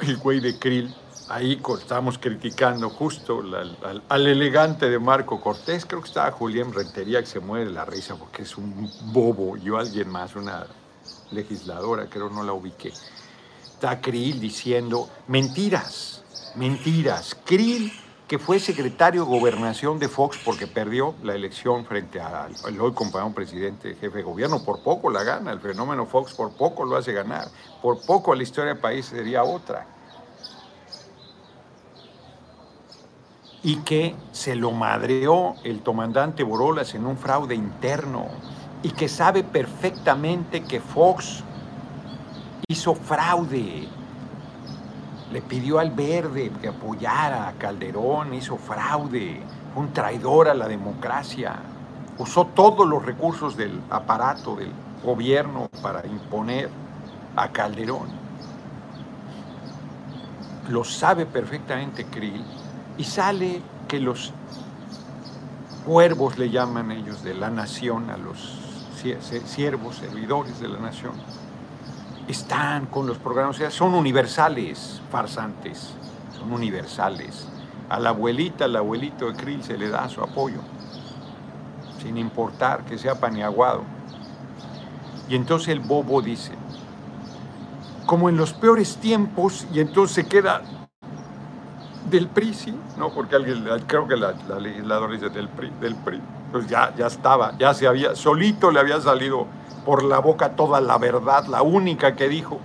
[0.00, 0.94] El güey de Krill
[1.28, 3.42] ahí estamos criticando justo
[4.08, 8.16] al, elegante de Marco Cortés, creo que estaba Julián Rentería que se muere la risa
[8.16, 10.66] porque es un bobo, yo alguien más, una
[11.32, 12.92] legisladora, creo no la ubiqué.
[13.64, 16.22] Está Krill diciendo mentiras,
[16.54, 17.36] mentiras.
[17.44, 17.92] Krill,
[18.26, 23.34] que fue secretario de gobernación de Fox porque perdió la elección frente al, hoy compañero
[23.34, 27.12] presidente, jefe de gobierno, por poco la gana, el fenómeno Fox por poco lo hace
[27.12, 27.48] ganar,
[27.82, 29.95] por poco la historia del país sería otra
[33.66, 38.26] y que se lo madreó el comandante Borolas en un fraude interno
[38.84, 41.42] y que sabe perfectamente que Fox
[42.68, 43.88] hizo fraude.
[45.32, 49.40] Le pidió al verde que apoyara a Calderón, hizo fraude,
[49.74, 51.56] un traidor a la democracia.
[52.18, 54.70] Usó todos los recursos del aparato del
[55.04, 56.70] gobierno para imponer
[57.34, 58.26] a Calderón.
[60.68, 62.44] lo sabe perfectamente Krill,
[62.98, 64.32] y sale que los
[65.84, 68.66] cuervos le llaman ellos de la nación, a los
[69.44, 71.12] siervos, servidores de la nación,
[72.26, 75.90] están con los programas, o sea, son universales, farsantes,
[76.36, 77.46] son universales.
[77.88, 80.58] A la abuelita, al abuelito de Krill se le da su apoyo,
[82.02, 83.84] sin importar que sea paniaguado.
[85.28, 86.52] Y entonces el bobo dice,
[88.06, 90.62] como en los peores tiempos, y entonces se queda
[92.10, 96.20] del PRI, sí, no, porque alguien, creo que la, legisladora dice del PRI, del PRI.
[96.52, 99.46] Pues ya, ya estaba, ya se había, solito le había salido
[99.84, 102.58] por la boca toda la verdad, la única que dijo.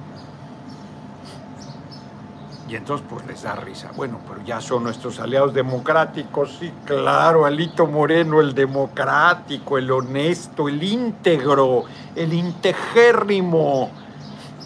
[2.68, 3.92] Y entonces pues les da risa.
[3.98, 10.70] Bueno, pero ya son nuestros aliados democráticos, sí, claro, Alito Moreno, el democrático, el honesto,
[10.70, 11.84] el íntegro,
[12.16, 13.90] el integérrimo,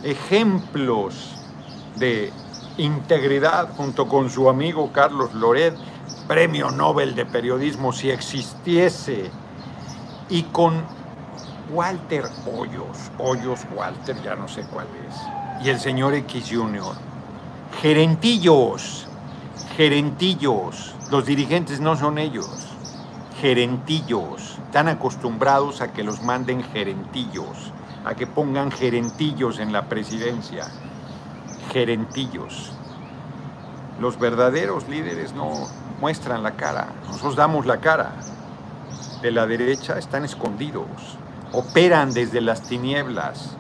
[0.04, 1.36] ejemplos
[1.96, 2.32] de
[2.78, 5.76] integridad junto con su amigo Carlos Loret,
[6.28, 9.30] premio Nobel de Periodismo si existiese,
[10.30, 10.84] y con
[11.72, 16.96] Walter Hoyos, Hoyos Walter, ya no sé cuál es, y el señor X Junior,
[17.82, 19.08] gerentillos,
[19.76, 22.50] gerentillos, los dirigentes no son ellos,
[23.40, 27.72] gerentillos, están acostumbrados a que los manden gerentillos,
[28.04, 30.68] a que pongan gerentillos en la presidencia
[31.72, 32.72] gerentillos.
[34.00, 35.52] Los verdaderos líderes no
[36.02, 38.12] muestran la cara, nosotros damos la cara.
[39.22, 41.18] De la derecha están escondidos,
[41.52, 43.56] operan desde las tinieblas,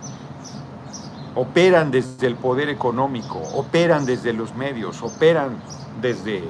[1.33, 5.57] operan desde el poder económico, operan desde los medios, operan
[6.01, 6.43] desde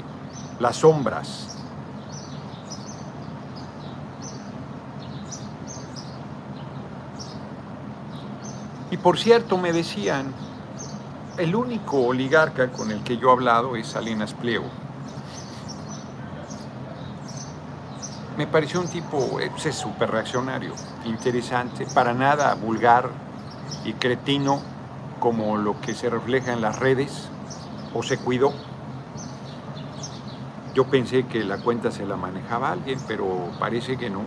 [0.60, 1.56] las sombras.
[8.92, 10.34] Y por cierto, me decían,
[11.38, 14.66] el único oligarca con el que yo he hablado es Salinas Pliego.
[18.38, 20.74] Me pareció un tipo es súper reaccionario,
[21.06, 23.10] interesante, para nada vulgar
[23.86, 24.62] y cretino
[25.20, 27.30] como lo que se refleja en las redes,
[27.94, 28.54] o se cuidó.
[30.74, 34.22] Yo pensé que la cuenta se la manejaba alguien, pero parece que no.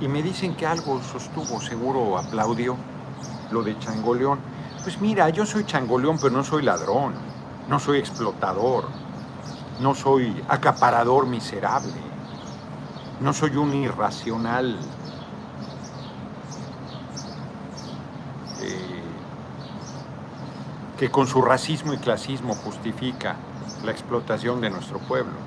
[0.00, 2.76] Y me dicen que algo sostuvo, seguro aplaudió
[3.50, 4.51] lo de Changoleón.
[4.82, 7.14] Pues mira, yo soy changoleón, pero no soy ladrón,
[7.68, 8.86] no soy explotador,
[9.78, 11.92] no soy acaparador miserable,
[13.20, 14.76] no soy un irracional.
[18.60, 19.02] Eh,
[20.98, 23.36] que con su racismo y clasismo justifica
[23.84, 25.38] la explotación de nuestro pueblo.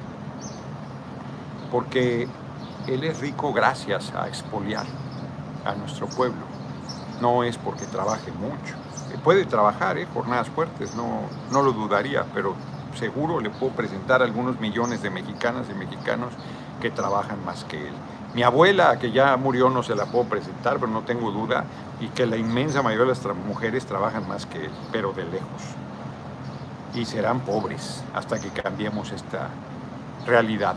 [1.72, 2.30] Porque
[2.88, 4.86] él es rico gracias a expoliar
[5.66, 6.46] a nuestro pueblo,
[7.20, 8.85] no es porque trabaje mucho
[9.18, 10.08] puede trabajar, ¿eh?
[10.14, 12.56] jornadas fuertes, no, no lo dudaría, pero
[12.98, 16.34] seguro le puedo presentar algunos millones de mexicanas y mexicanos
[16.82, 17.94] que trabajan más que él.
[18.34, 21.66] Mi abuela, que ya murió, no se la puedo presentar, pero no tengo duda,
[22.00, 25.62] y que la inmensa mayoría de las mujeres trabajan más que él, pero de lejos.
[26.94, 29.50] Y serán pobres hasta que cambiemos esta
[30.26, 30.76] realidad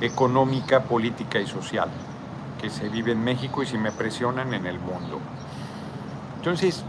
[0.00, 1.88] económica, política y social
[2.60, 5.20] que se vive en México y si me presionan en el mundo.
[6.36, 6.84] Entonces,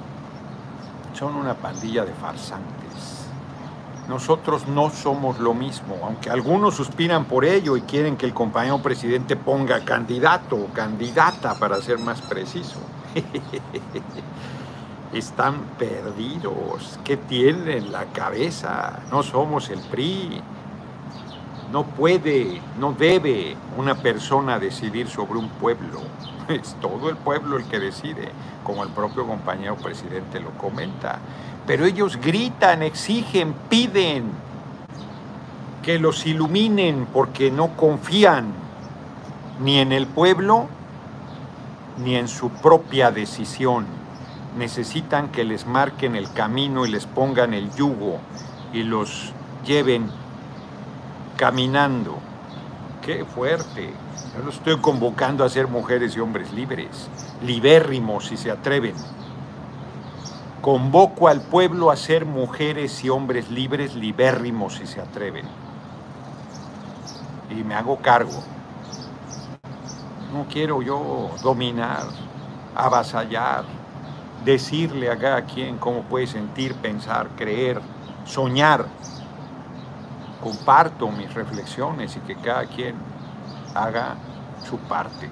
[1.20, 3.26] son una pandilla de farsantes.
[4.08, 8.82] Nosotros no somos lo mismo, aunque algunos suspiran por ello y quieren que el compañero
[8.82, 12.80] presidente ponga candidato o candidata para ser más preciso.
[15.14, 16.98] Están perdidos.
[17.04, 19.00] ¿Qué tienen en la cabeza?
[19.12, 20.42] No somos el PRI.
[21.72, 26.02] No puede, no debe una persona decidir sobre un pueblo.
[26.50, 28.32] Es todo el pueblo el que decide,
[28.64, 31.20] como el propio compañero presidente lo comenta.
[31.68, 34.32] Pero ellos gritan, exigen, piden
[35.84, 38.52] que los iluminen porque no confían
[39.62, 40.68] ni en el pueblo
[42.04, 43.86] ni en su propia decisión.
[44.58, 48.20] Necesitan que les marquen el camino y les pongan el yugo
[48.74, 49.34] y los
[49.66, 50.10] lleven
[51.40, 52.18] caminando.
[53.02, 53.94] Qué fuerte.
[54.36, 57.10] Yo los estoy convocando a ser mujeres y hombres libres,
[57.42, 58.94] libérrimos si se atreven.
[60.62, 65.46] Convoco al pueblo a ser mujeres y hombres libres, libérrimos si se atreven.
[67.50, 68.44] Y me hago cargo.
[70.34, 72.04] No quiero yo dominar,
[72.76, 73.64] avasallar,
[74.44, 77.80] decirle a cada quien cómo puede sentir, pensar, creer,
[78.26, 78.88] soñar
[80.42, 82.96] comparto mis reflexiones y que cada quien
[83.76, 84.16] haga
[84.68, 85.30] su parte.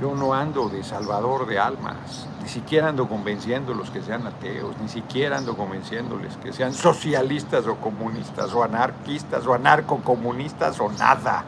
[0.00, 4.76] Yo no ando de salvador de almas, ni siquiera ando convenciendo los que sean ateos,
[4.78, 11.44] ni siquiera ando convenciéndoles que sean socialistas o comunistas, o anarquistas o anarcocomunistas o nada.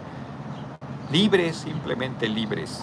[1.12, 2.82] Libres, simplemente libres.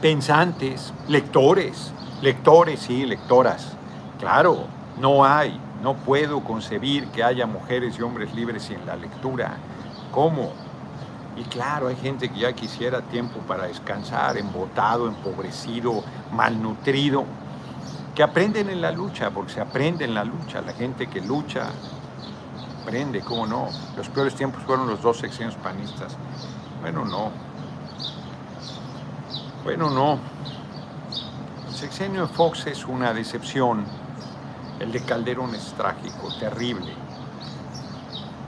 [0.00, 1.92] Pensantes, lectores,
[2.22, 3.72] lectores, sí, lectoras.
[4.20, 9.56] Claro, no hay, no puedo concebir que haya mujeres y hombres libres sin la lectura.
[10.12, 10.52] ¿Cómo?
[11.36, 17.24] Y claro, hay gente que ya quisiera tiempo para descansar, embotado, empobrecido, malnutrido,
[18.14, 20.60] que aprenden en la lucha, porque se aprende en la lucha.
[20.60, 21.66] La gente que lucha
[22.82, 23.68] aprende, ¿cómo no?
[23.96, 26.16] Los peores tiempos fueron los dos sexenios panistas.
[26.80, 27.30] Bueno, no.
[29.64, 30.18] Bueno, no.
[31.66, 33.84] El sexenio de Fox es una decepción.
[34.80, 36.92] El de Calderón es trágico, terrible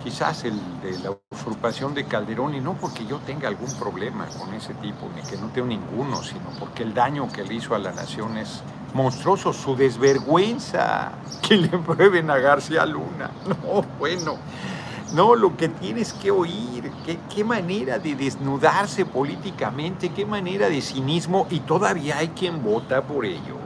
[0.07, 4.55] quizás el de la usurpación de Calderón, y no porque yo tenga algún problema con
[4.55, 7.81] ese tipo, ni que no tengo ninguno, sino porque el daño que le hizo a
[7.81, 8.63] la nación es
[8.95, 11.11] monstruoso, su desvergüenza
[11.43, 13.33] que le prueben a García Luna.
[13.49, 14.37] No, bueno,
[15.13, 16.93] no, lo que tienes que oír,
[17.35, 23.25] qué, manera de desnudarse políticamente, qué manera de cinismo, y todavía hay quien vota por
[23.25, 23.66] ellos.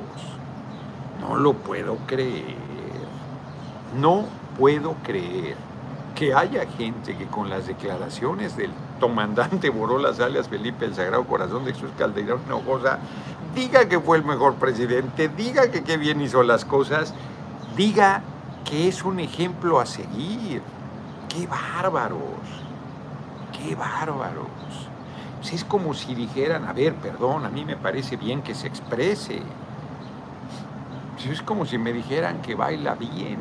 [1.31, 2.57] No lo puedo creer.
[3.97, 4.25] No
[4.59, 5.57] puedo creer
[6.17, 11.65] que haya gente que con las declaraciones del comandante Borolas alias Felipe el Sagrado Corazón
[11.65, 12.99] de Jesús Calderón Hinojosa
[13.55, 17.15] diga que fue el mejor presidente, diga que qué bien hizo las cosas,
[17.77, 18.23] diga
[18.65, 20.63] que es un ejemplo a seguir.
[21.29, 22.19] ¡Qué bárbaros!
[23.53, 24.49] ¡Qué bárbaros!
[25.39, 28.67] Pues es como si dijeran, a ver, perdón, a mí me parece bien que se
[28.67, 29.41] exprese.
[31.29, 33.39] Es como si me dijeran que baila bien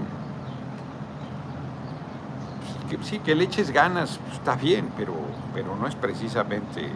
[3.04, 5.14] sí, que le eches ganas, pues, está bien, pero,
[5.54, 6.90] pero no es precisamente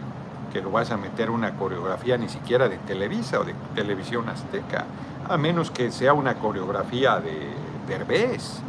[0.52, 4.84] que lo vas a meter una coreografía ni siquiera de Televisa o de Televisión Azteca,
[5.28, 7.48] a menos que sea una coreografía de
[7.88, 8.60] Derbez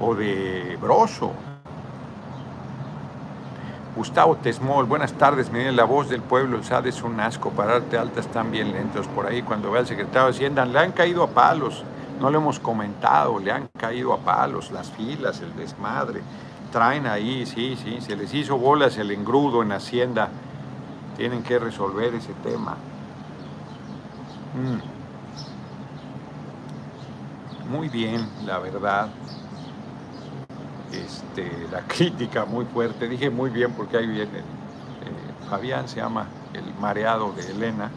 [0.00, 1.32] o de Broso.
[3.96, 7.96] Gustavo Tesmol, buenas tardes, me la voz del pueblo, el SAD es un asco, pararte
[7.96, 11.22] altas están bien lentos por ahí, cuando ve al secretario de Hacienda, le han caído
[11.22, 11.82] a palos,
[12.20, 16.20] no lo hemos comentado, le han caído a palos las filas, el desmadre.
[16.70, 20.28] Traen ahí, sí, sí, se les hizo bolas el engrudo en Hacienda.
[21.16, 22.76] Tienen que resolver ese tema.
[24.54, 24.78] Mm.
[27.72, 29.08] Muy bien, la verdad.
[30.92, 33.08] Este, la crítica muy fuerte.
[33.08, 34.38] Dije muy bien porque ahí viene.
[34.38, 37.90] Eh, Fabián se llama el mareado de Elena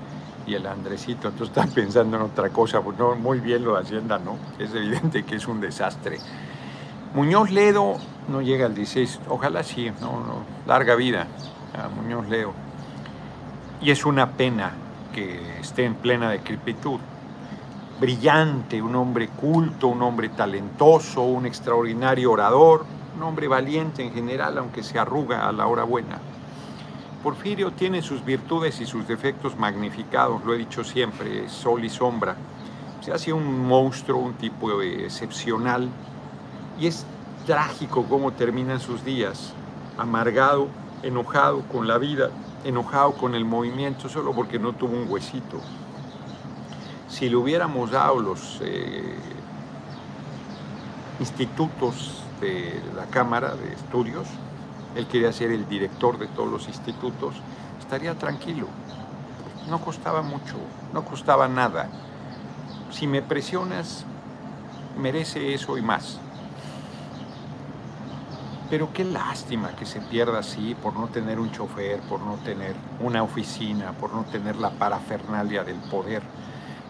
[0.46, 3.82] y el Andresito, entonces están pensando en otra cosa, pues no, muy bien lo de
[3.82, 4.38] Hacienda, ¿no?
[4.58, 6.18] Es evidente que es un desastre.
[7.14, 11.28] Muñoz Ledo no llega al 16, ojalá sí, no, no, larga vida
[11.74, 12.54] a Muñoz Ledo.
[13.82, 14.72] Y es una pena
[15.14, 17.00] que esté en plena decrepitud.
[18.00, 22.86] Brillante, un hombre culto, un hombre talentoso, un extraordinario orador,
[23.18, 26.18] un hombre valiente en general, aunque se arruga a la hora buena.
[27.22, 32.38] Porfirio tiene sus virtudes y sus defectos magnificados, lo he dicho siempre, sol y sombra.
[33.02, 35.90] Se hace un monstruo, un tipo excepcional,
[36.80, 37.06] y es
[37.46, 39.52] trágico cómo terminan sus días,
[39.98, 40.70] amargado,
[41.04, 42.30] enojado con la vida,
[42.64, 45.60] enojado con el movimiento, solo porque no tuvo un huesito.
[47.10, 49.16] Si le hubiéramos dado los eh,
[51.20, 54.28] institutos de la Cámara de Estudios,
[54.96, 57.36] él quería ser el director de todos los institutos,
[57.80, 58.68] estaría tranquilo.
[59.70, 60.56] No costaba mucho,
[60.94, 61.90] no costaba nada.
[62.92, 64.06] Si me presionas,
[64.98, 66.20] merece eso y más.
[68.70, 72.76] Pero qué lástima que se pierda así por no tener un chofer, por no tener
[73.00, 76.22] una oficina, por no tener la parafernalia del poder.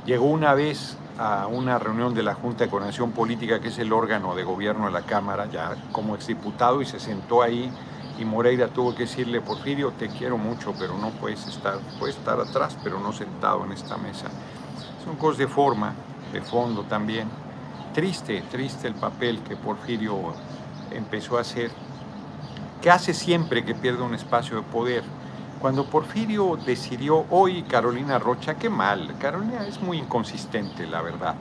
[0.05, 3.91] Llegó una vez a una reunión de la Junta de Coordinación Política, que es el
[3.91, 7.71] órgano de gobierno de la Cámara, ya como exdiputado, y se sentó ahí
[8.19, 12.37] y Moreira tuvo que decirle, Porfirio, te quiero mucho, pero no puedes estar, puedes estar
[12.37, 14.27] atrás, pero no sentado en esta mesa.
[15.05, 15.93] Son cosas de forma,
[16.33, 17.29] de fondo también.
[17.93, 20.33] Triste, triste el papel que Porfirio
[20.91, 21.71] empezó a hacer,
[22.81, 25.03] que hace siempre que pierde un espacio de poder.
[25.59, 31.35] Cuando Porfirio decidió, hoy Carolina Rocha, qué mal, Carolina es muy inconsistente, la verdad.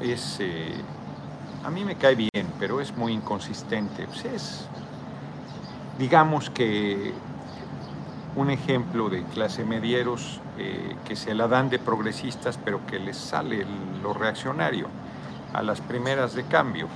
[0.00, 0.74] Es, eh,
[1.64, 4.06] a mí me cae bien, pero es muy inconsistente.
[4.06, 4.68] Pues es
[5.98, 7.12] digamos que
[8.36, 13.16] un ejemplo de clase medieros eh, que se la dan de progresistas, pero que les
[13.16, 13.64] sale
[14.02, 14.88] lo reaccionario
[15.52, 16.88] a las primeras de cambio.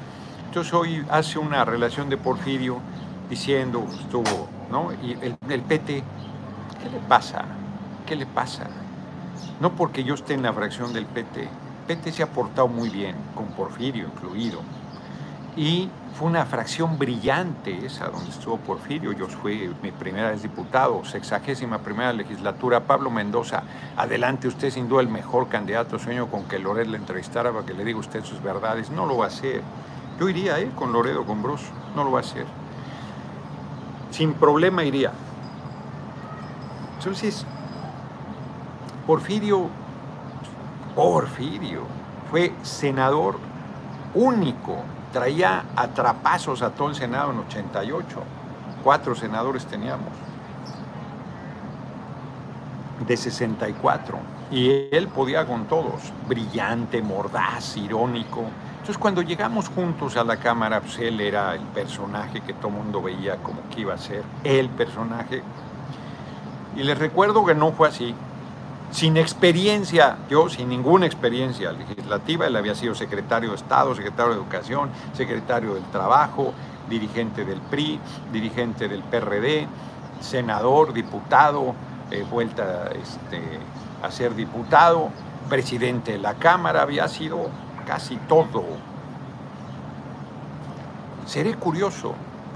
[0.46, 2.78] Entonces hoy hace una relación de Porfirio
[3.30, 4.92] diciendo, estuvo, ¿no?
[5.02, 6.02] Y el, el PT,
[6.82, 7.44] ¿qué le pasa?
[8.06, 8.66] ¿Qué le pasa?
[9.60, 11.48] No porque yo esté en la fracción del PT.
[11.86, 14.60] PT se ha portado muy bien, con Porfirio incluido.
[15.56, 19.12] Y fue una fracción brillante esa donde estuvo Porfirio.
[19.12, 22.80] Yo fui mi primera vez diputado, sexagésima primera legislatura.
[22.80, 23.62] Pablo Mendoza,
[23.96, 25.98] adelante, usted sin duda el mejor candidato.
[25.98, 28.90] Sueño con que Loret le entrevistara para que le diga usted sus verdades.
[28.90, 29.62] No lo va a hacer.
[30.20, 30.70] Yo iría ¿eh?
[30.74, 31.62] con Loredo, con Bros.
[31.96, 32.46] No lo va a hacer.
[34.10, 35.12] Sin problema iría.
[36.98, 37.44] Entonces,
[39.06, 39.68] Porfirio,
[40.94, 41.82] Porfirio,
[42.30, 43.38] fue senador
[44.14, 44.76] único,
[45.12, 48.22] traía atrapazos a todo el Senado en 88,
[48.82, 50.12] cuatro senadores teníamos,
[53.06, 54.18] de 64,
[54.50, 58.44] y él podía con todos, brillante, mordaz, irónico.
[58.72, 62.74] Entonces cuando llegamos juntos a la Cámara, pues él era el personaje que todo el
[62.74, 65.42] mundo veía como que iba a ser el personaje.
[66.76, 68.14] Y les recuerdo que no fue así
[68.90, 74.38] sin experiencia, yo sin ninguna experiencia legislativa, él había sido secretario de Estado, secretario de
[74.38, 76.54] Educación, secretario del Trabajo,
[76.88, 78.00] dirigente del PRI,
[78.32, 79.66] dirigente del PRD,
[80.20, 81.74] senador, diputado,
[82.10, 83.42] eh, vuelta este,
[84.02, 85.10] a ser diputado,
[85.48, 87.48] presidente de la Cámara, había sido
[87.86, 88.64] casi todo.
[91.26, 92.14] Seré curioso,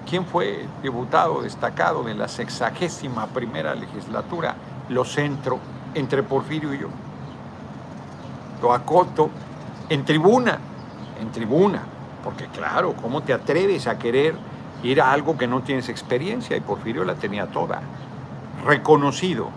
[0.08, 4.54] ¿quién fue diputado destacado de la sexagésima primera legislatura?
[4.88, 5.58] Lo centro
[5.94, 6.88] entre Porfirio y yo.
[8.60, 9.30] Lo acoto
[9.88, 10.58] en tribuna,
[11.20, 11.82] en tribuna,
[12.22, 14.34] porque claro, ¿cómo te atreves a querer
[14.82, 16.56] ir a algo que no tienes experiencia?
[16.56, 17.82] Y Porfirio la tenía toda.
[18.64, 19.50] Reconocido,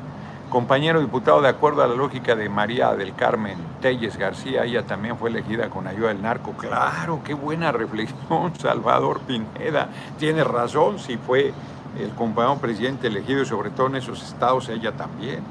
[0.55, 5.17] compañero diputado de acuerdo a la lógica de María del Carmen Telles García, ella también
[5.17, 6.53] fue elegida con ayuda del narco.
[6.53, 9.89] Claro, qué buena reflexión, Salvador Pineda.
[10.17, 11.51] Tiene razón, si fue
[11.99, 15.41] el compañero presidente elegido y sobre todo en esos estados, ella también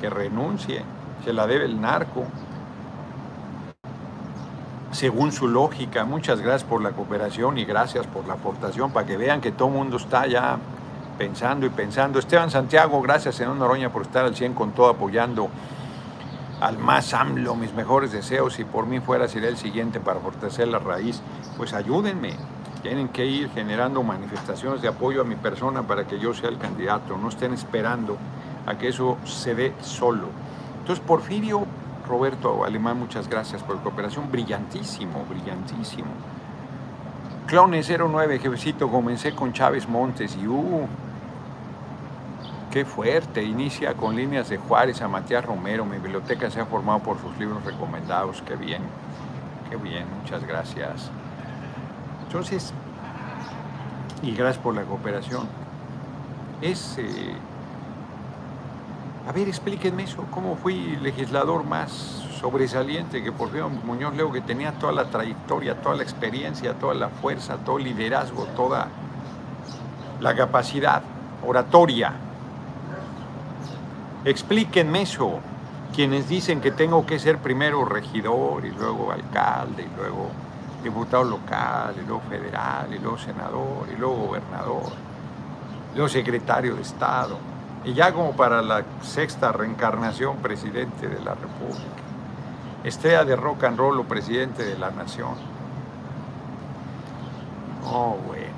[0.00, 0.82] que renuncie,
[1.24, 2.22] se la debe el narco.
[4.92, 9.16] Según su lógica, muchas gracias por la cooperación y gracias por la aportación para que
[9.16, 10.58] vean que todo el mundo está ya
[11.18, 12.18] pensando y pensando.
[12.18, 15.48] Esteban Santiago, gracias Senón Noroña por estar al 100 con todo apoyando
[16.60, 18.54] al más AMLO, mis mejores deseos.
[18.54, 21.20] Si por mí fuera, sería el siguiente para fortalecer la raíz.
[21.56, 22.34] Pues ayúdenme.
[22.82, 26.58] Tienen que ir generando manifestaciones de apoyo a mi persona para que yo sea el
[26.58, 27.16] candidato.
[27.16, 28.18] No estén esperando
[28.66, 30.28] a que eso se dé solo.
[30.80, 31.64] Entonces, Porfirio
[32.06, 34.30] Roberto Alemán, muchas gracias por la cooperación.
[34.30, 36.08] Brillantísimo, brillantísimo.
[37.46, 40.86] Clone 09, jefecito, comencé con Chávez Montes y uh,
[42.74, 43.40] qué fuerte.
[43.40, 45.84] Inicia con líneas de Juárez a Matías Romero.
[45.84, 48.42] Mi biblioteca se ha formado por sus libros recomendados.
[48.42, 48.82] Qué bien,
[49.70, 51.08] qué bien, muchas gracias.
[52.26, 52.74] Entonces,
[54.22, 55.46] y gracias por la cooperación.
[56.60, 56.98] Es.
[56.98, 57.36] Eh,
[59.28, 61.92] a ver, explíquenme eso, ¿cómo fui legislador más
[62.40, 66.94] sobresaliente que por Porfirio Muñoz Leo, que tenía toda la trayectoria, toda la experiencia, toda
[66.94, 68.88] la fuerza, todo el liderazgo, toda
[70.20, 71.04] la capacidad
[71.46, 72.14] oratoria?
[74.24, 75.40] Explíquenme eso,
[75.94, 80.30] quienes dicen que tengo que ser primero regidor y luego alcalde y luego
[80.82, 84.92] diputado local y luego federal y luego senador y luego gobernador
[85.92, 87.38] y luego secretario de Estado
[87.84, 92.02] y ya como para la sexta reencarnación presidente de la República,
[92.82, 95.34] estrella de rock and roll o presidente de la nación.
[97.86, 98.54] Oh, bueno,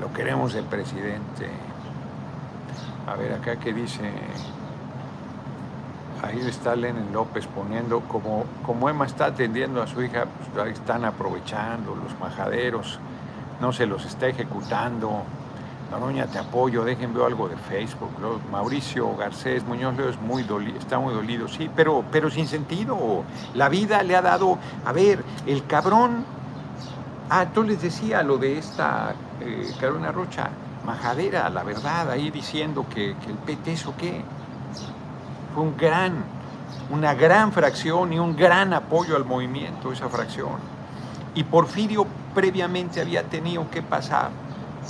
[0.00, 1.50] lo queremos el presidente.
[3.06, 4.10] A ver acá qué dice.
[6.22, 10.72] Ahí está Lenin López poniendo, como, como Emma está atendiendo a su hija, pues ahí
[10.72, 12.98] están aprovechando los majaderos,
[13.60, 15.22] no se los está ejecutando.
[15.90, 18.10] Noroña, te apoyo, déjenme algo de Facebook.
[18.50, 20.44] Mauricio Garcés Muñoz Leo es muy
[20.78, 23.24] está muy dolido, sí, pero, pero sin sentido.
[23.54, 26.24] La vida le ha dado, a ver, el cabrón.
[27.30, 30.50] Ah, tú les decía lo de esta eh, Carolina Rocha,
[30.84, 34.22] majadera, la verdad, ahí diciendo que, el PT eso qué.
[35.58, 36.24] Un gran,
[36.88, 40.60] una gran fracción y un gran apoyo al movimiento, esa fracción.
[41.34, 44.30] Y Porfirio previamente había tenido que pasar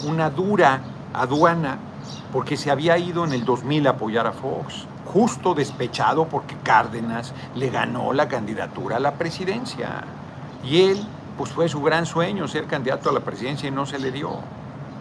[0.07, 0.83] una dura
[1.14, 1.79] aduana
[2.35, 7.33] porque se había ido en el 2000 a apoyar a Fox, justo despechado porque Cárdenas
[7.55, 10.05] le ganó la candidatura a la presidencia.
[10.62, 11.03] Y él,
[11.39, 14.41] pues fue su gran sueño ser candidato a la presidencia y no se le dio.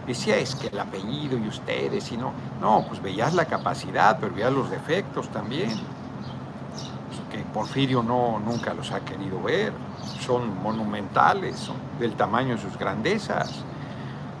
[0.08, 2.32] Decía, es que el apellido y ustedes, y no,
[2.62, 5.68] no, pues veías la capacidad, pero veías los defectos también.
[7.30, 9.74] Que Porfirio no, nunca los ha querido ver,
[10.20, 13.62] son monumentales, son del tamaño de sus grandezas.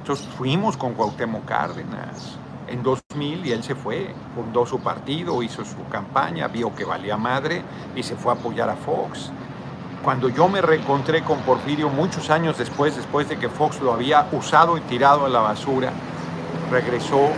[0.00, 5.66] Nosotros fuimos con Cuauhtémoc Cárdenas en 2000 y él se fue, fundó su partido, hizo
[5.66, 7.62] su campaña, vio que valía madre
[7.94, 9.30] y se fue a apoyar a Fox.
[10.08, 14.26] Cuando yo me reencontré con Porfirio muchos años después, después de que Fox lo había
[14.32, 15.92] usado y tirado a la basura,
[16.70, 17.28] regresó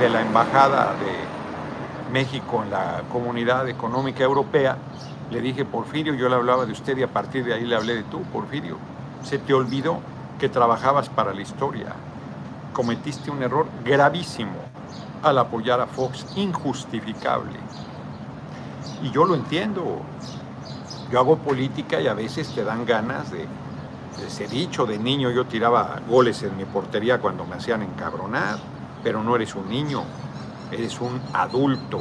[0.00, 4.76] de la embajada de México en la Comunidad Económica Europea,
[5.30, 7.94] le dije, Porfirio, yo le hablaba de usted y a partir de ahí le hablé
[7.94, 8.76] de tú, Porfirio.
[9.22, 10.00] Se te olvidó
[10.40, 11.92] que trabajabas para la historia.
[12.72, 14.56] Cometiste un error gravísimo
[15.22, 17.60] al apoyar a Fox, injustificable.
[19.00, 20.00] Y yo lo entiendo.
[21.10, 25.30] Yo hago política y a veces te dan ganas de, de ese dicho de niño.
[25.30, 28.58] Yo tiraba goles en mi portería cuando me hacían encabronar,
[29.02, 30.02] pero no eres un niño,
[30.72, 32.00] eres un adulto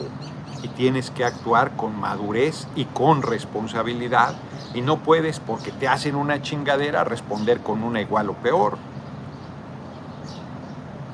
[0.63, 4.35] y tienes que actuar con madurez y con responsabilidad
[4.73, 8.77] y no puedes porque te hacen una chingadera responder con una igual o peor.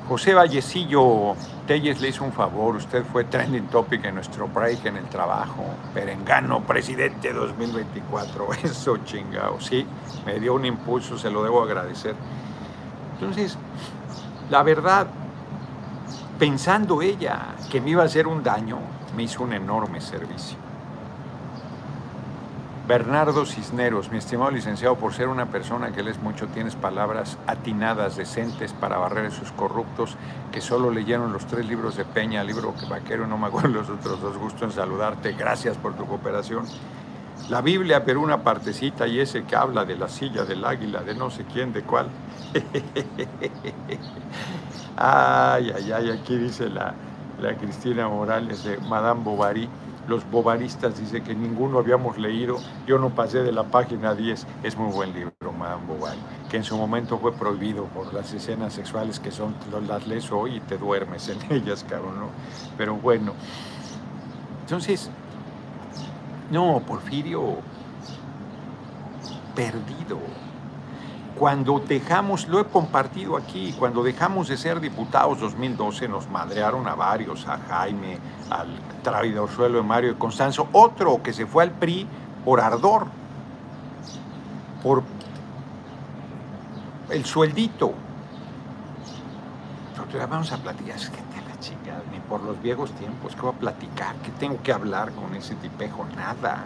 [0.08, 1.34] José Vallecillo
[1.66, 5.64] Telles le hizo un favor, usted fue trending topic en nuestro break en el trabajo,
[5.94, 9.86] Perengano, presidente 2024, eso chingado, sí,
[10.26, 12.16] me dio un impulso, se lo debo agradecer.
[13.14, 13.56] Entonces,
[14.50, 15.06] la verdad,
[16.38, 18.78] pensando ella que me iba a hacer un daño,
[19.16, 20.71] me hizo un enorme servicio.
[22.86, 28.16] Bernardo Cisneros, mi estimado licenciado, por ser una persona que lees mucho, tienes palabras atinadas,
[28.16, 30.16] decentes para barrer esos corruptos
[30.50, 33.88] que solo leyeron los tres libros de Peña, libro que vaquero, no me acuerdo los
[33.88, 36.64] otros dos, gusto en saludarte, gracias por tu cooperación.
[37.50, 41.14] La Biblia, pero una partecita y ese que habla de la silla del águila, de
[41.14, 42.08] no sé quién, de cuál.
[44.96, 46.94] ay, ay, ay, aquí dice la,
[47.40, 49.68] la Cristina Morales de Madame Bovary
[50.08, 54.76] los bobaristas dice que ninguno habíamos leído, yo no pasé de la página 10, es
[54.76, 56.18] muy buen libro, Madame Bovary,
[56.50, 59.54] que en su momento fue prohibido por las escenas sexuales que son,
[59.86, 62.26] las lees hoy y te duermes en ellas, cabrón, ¿no?
[62.76, 63.32] Pero bueno,
[64.62, 65.10] entonces,
[66.50, 67.58] no, Porfirio,
[69.54, 70.18] perdido.
[71.42, 76.94] Cuando dejamos, lo he compartido aquí, cuando dejamos de ser diputados 2012 nos madrearon a
[76.94, 78.16] varios, a Jaime,
[78.48, 78.68] al
[79.02, 82.06] traidor suelo de Mario de Constanzo, otro que se fue al PRI
[82.44, 83.08] por ardor,
[84.84, 85.02] por
[87.10, 87.92] el sueldito.
[89.96, 93.40] Nosotros vamos a platicar, es que te la chingada, ni por los viejos tiempos, ¿qué
[93.42, 94.14] voy a platicar?
[94.22, 96.06] ¿Qué tengo que hablar con ese tipejo?
[96.16, 96.62] Nada,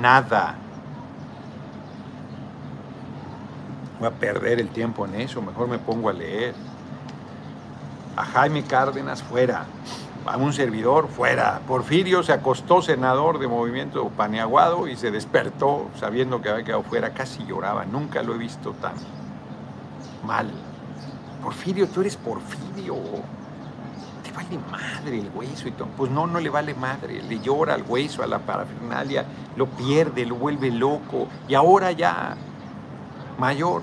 [0.00, 0.54] nada.
[3.98, 6.54] Voy a perder el tiempo en eso, mejor me pongo a leer.
[8.16, 9.66] A Jaime Cárdenas fuera,
[10.26, 11.60] a un servidor fuera.
[11.66, 17.12] Porfirio se acostó senador de Movimiento Paneaguado y se despertó sabiendo que había quedado fuera,
[17.12, 18.94] casi lloraba, nunca lo he visto tan
[20.24, 20.50] mal.
[21.42, 22.96] Porfirio, tú eres Porfirio.
[24.22, 25.88] Te vale madre el hueso y todo.
[25.96, 27.22] Pues no, no le vale madre.
[27.22, 29.24] Le llora al hueso, a la parafernalia,
[29.56, 31.28] lo pierde, lo vuelve loco.
[31.48, 32.36] Y ahora ya
[33.38, 33.82] mayor.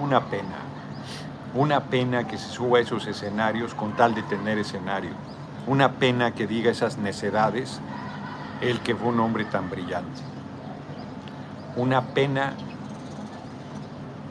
[0.00, 0.56] Una pena,
[1.54, 5.10] una pena que se suba a esos escenarios con tal de tener escenario.
[5.66, 7.80] Una pena que diga esas necedades
[8.60, 10.20] el que fue un hombre tan brillante.
[11.76, 12.54] Una pena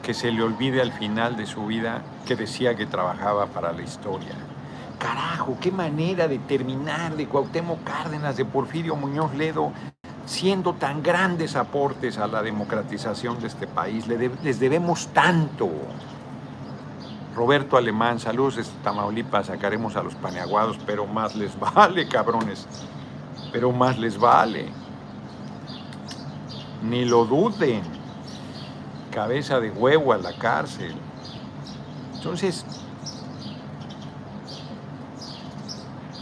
[0.02, 3.82] que se le olvide al final de su vida que decía que trabajaba para la
[3.82, 4.34] historia.
[4.98, 9.72] Carajo, qué manera de terminar de Cuauhtémoc Cárdenas, de Porfirio Muñoz Ledo,
[10.26, 14.06] siendo tan grandes aportes a la democratización de este país.
[14.06, 15.70] Les debemos tanto.
[17.34, 22.66] Roberto Alemán, saludos desde Tamaulipas, sacaremos a los paneaguados, pero más les vale, cabrones,
[23.52, 24.68] pero más les vale.
[26.82, 27.82] Ni lo duden,
[29.10, 30.94] cabeza de huevo a la cárcel.
[32.14, 32.66] Entonces,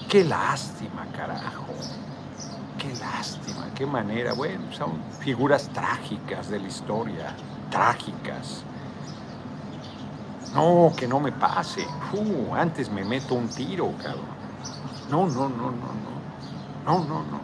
[0.09, 1.71] qué lástima, carajo
[2.81, 4.33] qué lástima, qué manera.
[4.33, 7.35] Bueno, son figuras trágicas de la historia,
[7.71, 8.65] trágicas.
[10.55, 11.87] No, que no me pase.
[12.13, 14.41] Uh, antes me meto un tiro, cabrón.
[15.11, 16.21] No, no, no, no, no.
[16.87, 17.41] No, no, no.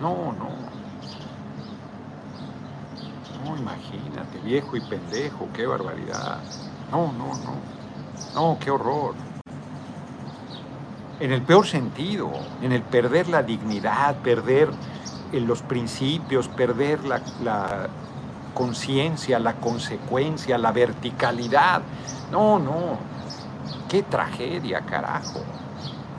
[0.00, 0.62] No, no.
[3.44, 6.38] No, imagínate, viejo y pendejo, qué barbaridad.
[6.90, 7.72] No, no, no.
[8.34, 9.14] No, qué horror
[11.22, 14.70] en el peor sentido, en el perder la dignidad, perder
[15.32, 17.88] eh, los principios, perder la,
[18.54, 21.82] conciencia, la consecuencia, la verticalidad.
[22.32, 22.98] No, no,
[23.88, 25.44] qué tragedia, carajo.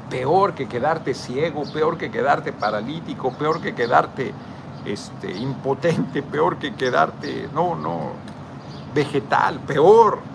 [0.09, 4.33] Peor que quedarte ciego, peor que quedarte paralítico, peor que quedarte
[4.85, 8.11] este, impotente, peor que quedarte, no, no,
[8.95, 10.32] vegetal, peor.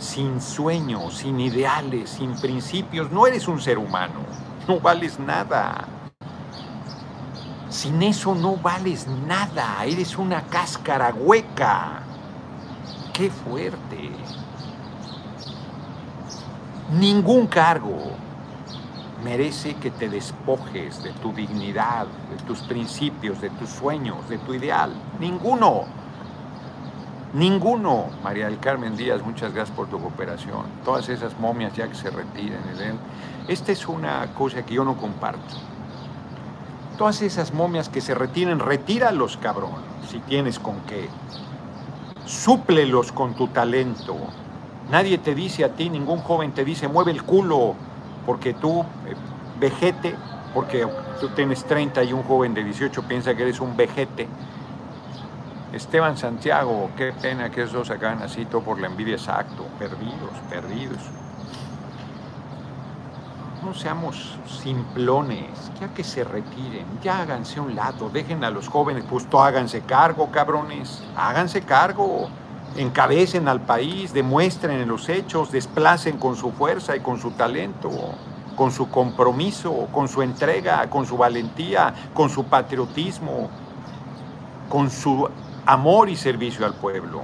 [0.00, 4.20] Sin sueños, sin ideales, sin principios, no eres un ser humano,
[4.66, 5.86] no vales nada.
[7.68, 12.00] Sin eso no vales nada, eres una cáscara hueca.
[13.12, 14.10] Qué fuerte.
[16.98, 18.12] Ningún cargo
[19.22, 24.54] merece que te despojes de tu dignidad, de tus principios, de tus sueños, de tu
[24.54, 24.92] ideal.
[25.20, 25.99] Ninguno.
[27.32, 28.06] Ninguno.
[28.24, 30.64] María del Carmen Díaz, muchas gracias por tu cooperación.
[30.84, 32.60] Todas esas momias ya que se retiren.
[33.46, 35.56] Esta es una cosa que yo no comparto.
[36.98, 39.70] Todas esas momias que se retiren, retíralos, cabrón,
[40.08, 41.08] si tienes con qué.
[42.26, 44.16] Súplelos con tu talento.
[44.90, 47.74] Nadie te dice a ti, ningún joven te dice, mueve el culo,
[48.26, 49.14] porque tú, eh,
[49.60, 50.16] vejete,
[50.52, 50.86] porque
[51.20, 54.26] tú tienes 30 y un joven de 18 piensa que eres un vejete.
[55.72, 60.98] Esteban Santiago, qué pena que esos así, todo por la envidia exacto, perdidos, perdidos.
[63.64, 69.04] No seamos simplones, ya que se retiren, ya háganse un lado, dejen a los jóvenes,
[69.08, 72.28] pues tú háganse cargo, cabrones, háganse cargo
[72.76, 77.90] encabecen al país, demuestren en los hechos, desplacen con su fuerza y con su talento,
[78.56, 83.50] con su compromiso, con su entrega, con su valentía, con su patriotismo,
[84.68, 85.28] con su
[85.66, 87.22] amor y servicio al pueblo.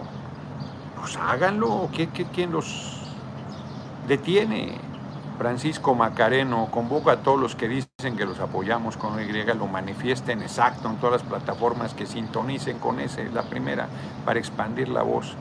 [1.00, 1.88] Pues háganlo,
[2.32, 3.00] quién los
[4.08, 4.86] detiene?
[5.36, 10.40] Francisco Macareno convoca a todos los que dicen que los apoyamos con Y, lo manifiesten
[10.40, 13.86] exacto en todas las plataformas que sintonicen con ese, la primera,
[14.24, 15.34] para expandir la voz.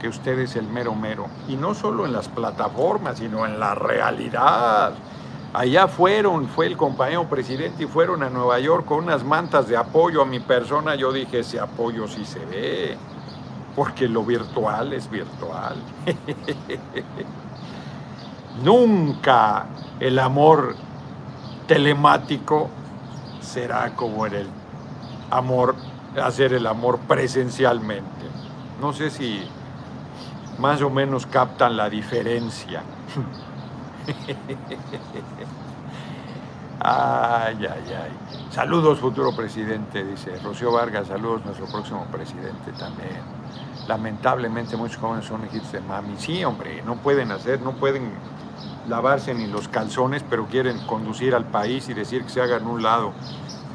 [0.00, 1.28] Que usted es el mero mero.
[1.48, 4.92] Y no solo en las plataformas, sino en la realidad.
[5.54, 9.76] Allá fueron, fue el compañero presidente y fueron a Nueva York con unas mantas de
[9.76, 10.94] apoyo a mi persona.
[10.94, 12.96] Yo dije, ese apoyo sí se ve,
[13.76, 15.76] porque lo virtual es virtual.
[18.64, 19.66] Nunca
[20.00, 20.74] el amor
[21.66, 22.70] telemático
[23.42, 24.46] será como el
[25.30, 25.74] amor,
[26.22, 28.24] hacer el amor presencialmente.
[28.80, 29.42] No sé si
[30.58, 32.82] más o menos captan la diferencia.
[36.80, 38.10] Ay, ay, ay.
[38.50, 41.08] Saludos, futuro presidente, dice Rocío Vargas.
[41.08, 43.20] Saludos, nuestro próximo presidente también.
[43.86, 46.16] Lamentablemente muchos jóvenes son hijos de mami.
[46.18, 48.20] Sí, hombre, no pueden hacer, no pueden
[48.88, 52.82] lavarse ni los calzones, pero quieren conducir al país y decir que se hagan un
[52.82, 53.14] lado.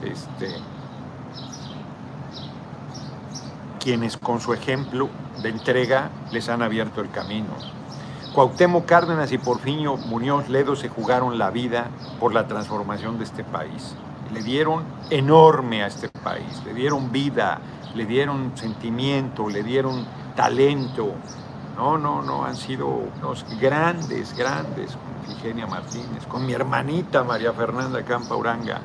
[0.02, 0.66] Este,
[3.80, 5.10] quienes con su ejemplo
[5.42, 7.77] de entrega les han abierto el camino.
[8.34, 11.88] Cuauhtémoc Cárdenas y Porfiño Muñoz Ledo se jugaron la vida
[12.20, 13.96] por la transformación de este país.
[14.32, 17.60] Le dieron enorme a este país, le dieron vida,
[17.96, 20.06] le dieron sentimiento, le dieron
[20.36, 21.14] talento,
[21.78, 27.54] no, no, no, han sido unos grandes, grandes, con Eugenia Martínez, con mi hermanita María
[27.54, 28.82] Fernanda Campa Uranga,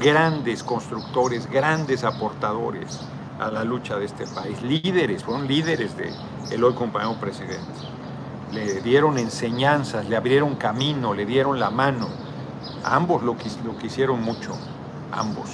[0.00, 3.00] grandes constructores, grandes aportadores
[3.38, 6.10] a la lucha de este país, líderes, fueron líderes de
[6.50, 8.01] el hoy compañero presidente.
[8.52, 12.08] Le dieron enseñanzas, le abrieron camino, le dieron la mano.
[12.84, 14.52] Ambos lo, lo quisieron mucho,
[15.10, 15.48] ambos.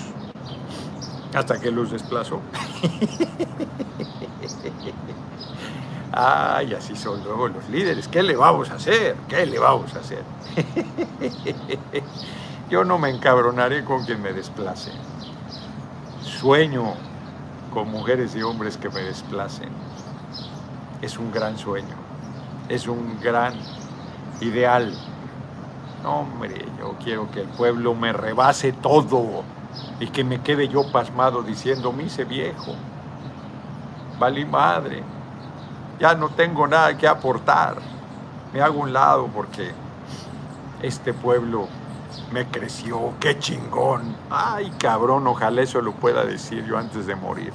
[1.34, 2.40] Hasta que los desplazó.
[6.12, 8.08] Ay, así son luego los líderes.
[8.08, 9.16] ¿Qué le vamos a hacer?
[9.28, 10.24] ¿Qué le vamos a hacer?
[12.70, 14.90] Yo no me encabronaré con quien me desplace.
[16.20, 16.94] Sueño
[17.70, 19.70] con mujeres y hombres que me desplacen.
[21.00, 22.07] Es un gran sueño.
[22.68, 23.54] Es un gran
[24.40, 24.94] ideal.
[26.04, 29.42] hombre, yo quiero que el pueblo me rebase todo
[30.00, 32.74] y que me quede yo pasmado diciendo, me hice viejo.
[34.18, 35.02] Vale madre
[35.98, 37.76] ya no tengo nada que aportar.
[38.52, 39.72] Me hago un lado porque
[40.82, 41.68] este pueblo
[42.32, 44.16] me creció, qué chingón.
[44.30, 47.52] Ay, cabrón, ojalá eso lo pueda decir yo antes de morir.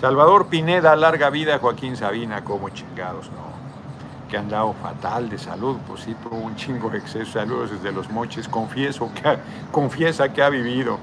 [0.00, 3.55] Salvador Pineda, larga vida, Joaquín Sabina, como chingados, no.
[4.28, 7.32] Que han dado fatal de salud, pues sí, tuvo un chingo de exceso.
[7.32, 8.48] Saludos desde los moches.
[8.48, 9.38] Confieso que,
[9.70, 10.98] confiesa que ha vivido.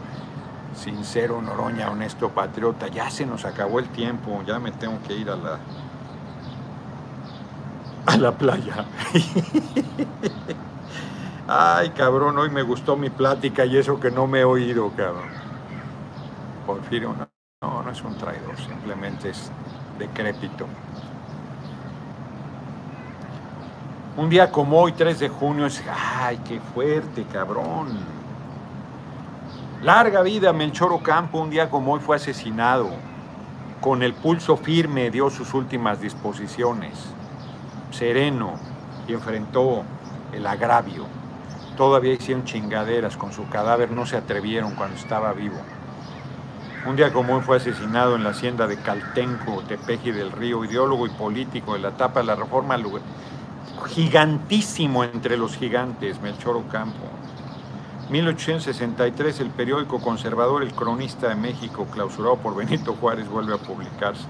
[0.76, 2.88] Sincero, Noroña, honesto patriota.
[2.88, 5.60] Ya se nos acabó el tiempo, ya me tengo que ir a la,
[8.06, 8.86] a la playa.
[11.48, 15.30] Ay, cabrón, hoy me gustó mi plática y eso que no me he oído, cabrón.
[16.66, 17.28] Porfirio, no,
[17.62, 19.52] no, no es un traidor, simplemente es
[20.00, 20.68] decrépito.
[24.16, 25.84] Un día como hoy, 3 de junio, es,
[26.22, 27.98] ay, qué fuerte, cabrón.
[29.82, 32.92] Larga vida, Melchor Ocampo, un día como hoy fue asesinado.
[33.82, 36.94] Con el pulso firme dio sus últimas disposiciones.
[37.90, 38.54] Sereno
[39.08, 39.82] y enfrentó
[40.32, 41.08] el agravio.
[41.76, 45.58] Todavía hicieron chingaderas con su cadáver, no se atrevieron cuando estaba vivo.
[46.86, 51.08] Un día como hoy fue asesinado en la hacienda de Caltenco, Tepeji del Río, ideólogo
[51.08, 52.78] y político de la etapa de la reforma,
[53.88, 57.06] gigantísimo entre los gigantes, Melchor Ocampo.
[58.10, 64.26] 1863, el periódico conservador El Cronista de México, clausurado por Benito Juárez, vuelve a publicarse.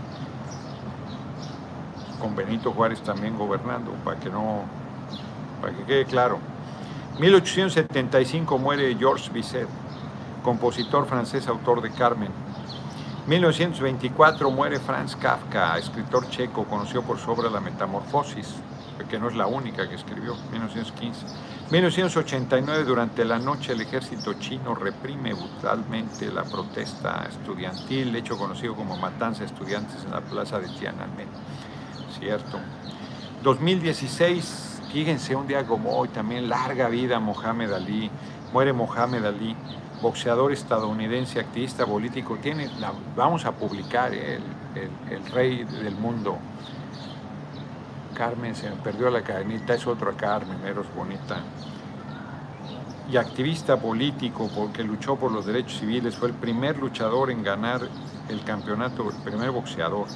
[2.20, 4.64] Con Benito Juárez también gobernando, para que no,
[5.60, 6.38] para que quede claro.
[7.20, 9.68] 1875 muere Georges Bizet,
[10.44, 12.30] compositor francés, autor de Carmen.
[13.28, 18.56] 1924 muere Franz Kafka, escritor checo, conocido por su obra La Metamorfosis,
[19.10, 21.26] que no es la única que escribió, 1915.
[21.72, 28.98] 1989, durante la noche, el ejército chino reprime brutalmente la protesta estudiantil, hecho conocido como
[28.98, 31.28] matanza de estudiantes en la plaza de Tiananmen.
[32.20, 32.60] Cierto.
[33.42, 38.10] 2016, fíjense, un día como hoy, también larga vida Mohamed Ali,
[38.52, 39.56] muere Mohamed Ali
[40.04, 42.70] boxeador estadounidense, activista político, tiene,
[43.16, 44.44] vamos a publicar el,
[45.32, 46.38] rey del mundo.
[48.14, 51.38] Carmen, se me perdió la cadenita, es otra Carmen, Eros Bonita.
[53.12, 57.82] Y activista político porque luchó por los derechos civiles, fue el primer luchador en ganar
[58.30, 60.08] el campeonato, el primer boxeador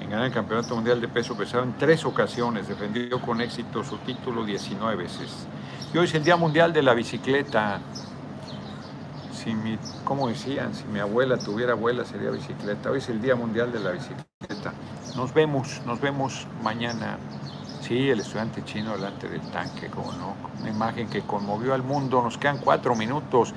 [0.00, 3.96] en ganar el campeonato mundial de peso pesado en tres ocasiones, defendió con éxito su
[3.98, 5.46] título 19 veces.
[5.94, 7.80] Y hoy es el Día Mundial de la Bicicleta
[9.44, 12.90] si mi, como decían, si mi abuela tuviera abuela sería bicicleta.
[12.90, 14.72] Hoy es el Día Mundial de la Bicicleta.
[15.16, 17.18] Nos vemos, nos vemos mañana.
[17.84, 22.22] Sí, el estudiante chino delante del tanque, como no, una imagen que conmovió al mundo.
[22.22, 23.52] Nos quedan cuatro minutos.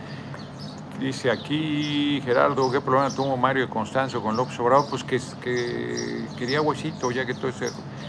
[1.00, 4.90] Dice aquí Gerardo, ¿qué problema tuvo Mario de Constanzo con López Obrador?
[4.90, 7.68] Pues que, que quería huesito, ya que todo eso.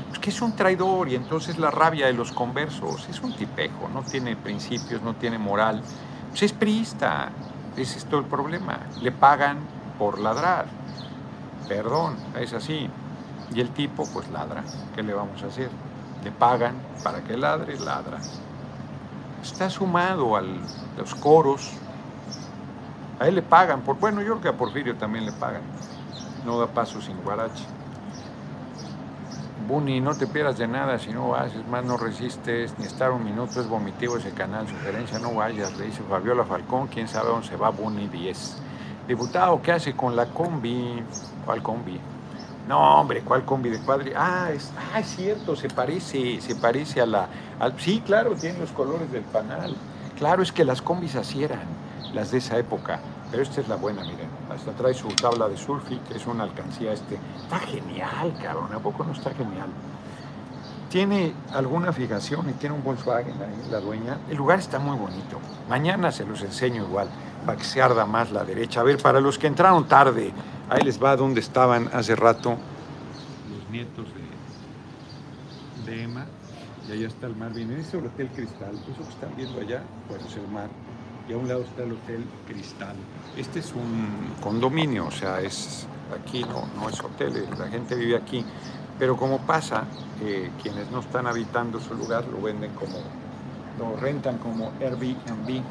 [0.08, 3.08] Pues que es un traidor y entonces la rabia de los conversos.
[3.08, 5.82] Es un tipejo, no tiene principios, no tiene moral.
[6.30, 7.30] Pues es priista.
[7.76, 8.80] Ese es todo el problema.
[9.00, 9.58] Le pagan
[10.00, 10.66] por ladrar.
[11.68, 12.90] Perdón, es así.
[13.54, 14.64] Y el tipo pues ladra.
[14.96, 15.70] ¿Qué le vamos a hacer?
[16.28, 18.18] Le pagan para que ladre, ladra.
[19.42, 21.72] Está sumado a los coros.
[23.18, 23.80] A él le pagan.
[23.80, 25.62] Por, bueno, yo creo que a Porfirio también le pagan.
[26.44, 27.64] No da paso sin guarache.
[29.66, 33.24] Buni, no te pierdas de nada si no vas, más no resistes ni estar un
[33.24, 37.48] minuto, es vomitivo ese canal, sugerencia no vayas, le dice Fabiola Falcón, quién sabe dónde
[37.48, 38.56] se va Buni 10.
[39.08, 41.02] Diputado, ¿qué hace con la combi?
[41.46, 41.98] ¿Cuál combi?
[42.68, 44.12] No, hombre, ¿cuál combi de padre?
[44.14, 47.26] Ah, es, ah, es cierto, se parece, se parece a la...
[47.78, 49.74] sí, claro, tiene los colores del panal.
[50.18, 51.66] Claro, es que las combis así eran,
[52.12, 53.00] las de esa época.
[53.30, 54.28] Pero esta es la buena, miren.
[54.50, 57.18] Hasta trae su tabla de surfi, que es una alcancía este.
[57.42, 58.72] Está genial, cabrón.
[58.74, 59.68] ¿A poco no está genial?
[60.90, 64.18] Tiene alguna fijación y tiene un Volkswagen ahí, la dueña.
[64.28, 65.38] El lugar está muy bonito.
[65.70, 67.08] Mañana se los enseño igual,
[67.46, 68.80] para que se arda más la derecha.
[68.80, 70.32] A ver, para los que entraron tarde,
[70.68, 72.56] ahí les va donde estaban hace rato
[73.50, 74.06] los nietos
[75.84, 76.26] de, de Emma.
[76.88, 77.52] Y allá está el mar.
[77.52, 78.74] Viene ese Hotel Cristal.
[78.90, 80.68] Eso que están viendo allá, pues es el mar
[81.28, 82.96] y a un lado está el Hotel Cristal.
[83.36, 85.86] Este es un condominio, o sea, es
[86.18, 88.44] aquí no, no es hotel, la gente vive aquí,
[88.98, 89.84] pero como pasa,
[90.22, 92.98] eh, quienes no están habitando su lugar lo venden como,
[93.78, 95.62] lo rentan como Airbnb.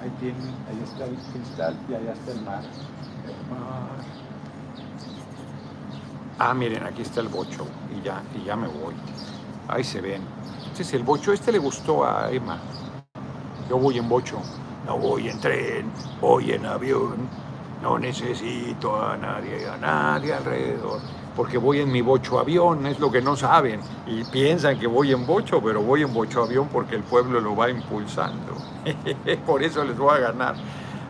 [0.00, 2.62] Ahí tienen, ahí está el cristal y allá está el mar.
[3.26, 3.97] El mar.
[6.40, 8.94] Ah, miren, aquí está el bocho y ya, y ya me voy.
[9.66, 10.22] Ahí se ven.
[10.70, 12.60] Este es el bocho, este le gustó a Emma.
[13.68, 14.38] Yo voy en bocho.
[14.86, 17.28] No voy en tren, voy en avión.
[17.82, 21.00] No necesito a nadie, a nadie alrededor.
[21.34, 23.80] Porque voy en mi bocho avión, es lo que no saben.
[24.06, 27.56] Y piensan que voy en bocho, pero voy en bocho avión porque el pueblo lo
[27.56, 28.54] va impulsando.
[29.46, 30.54] Por eso les voy a ganar.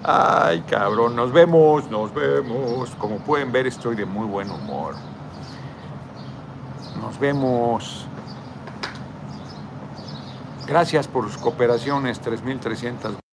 [0.02, 2.90] Ay, cabrón, nos vemos, nos vemos.
[2.98, 4.94] Como pueden ver, estoy de muy buen humor.
[7.00, 8.06] Nos vemos.
[10.66, 13.27] Gracias por sus cooperaciones, 3.300.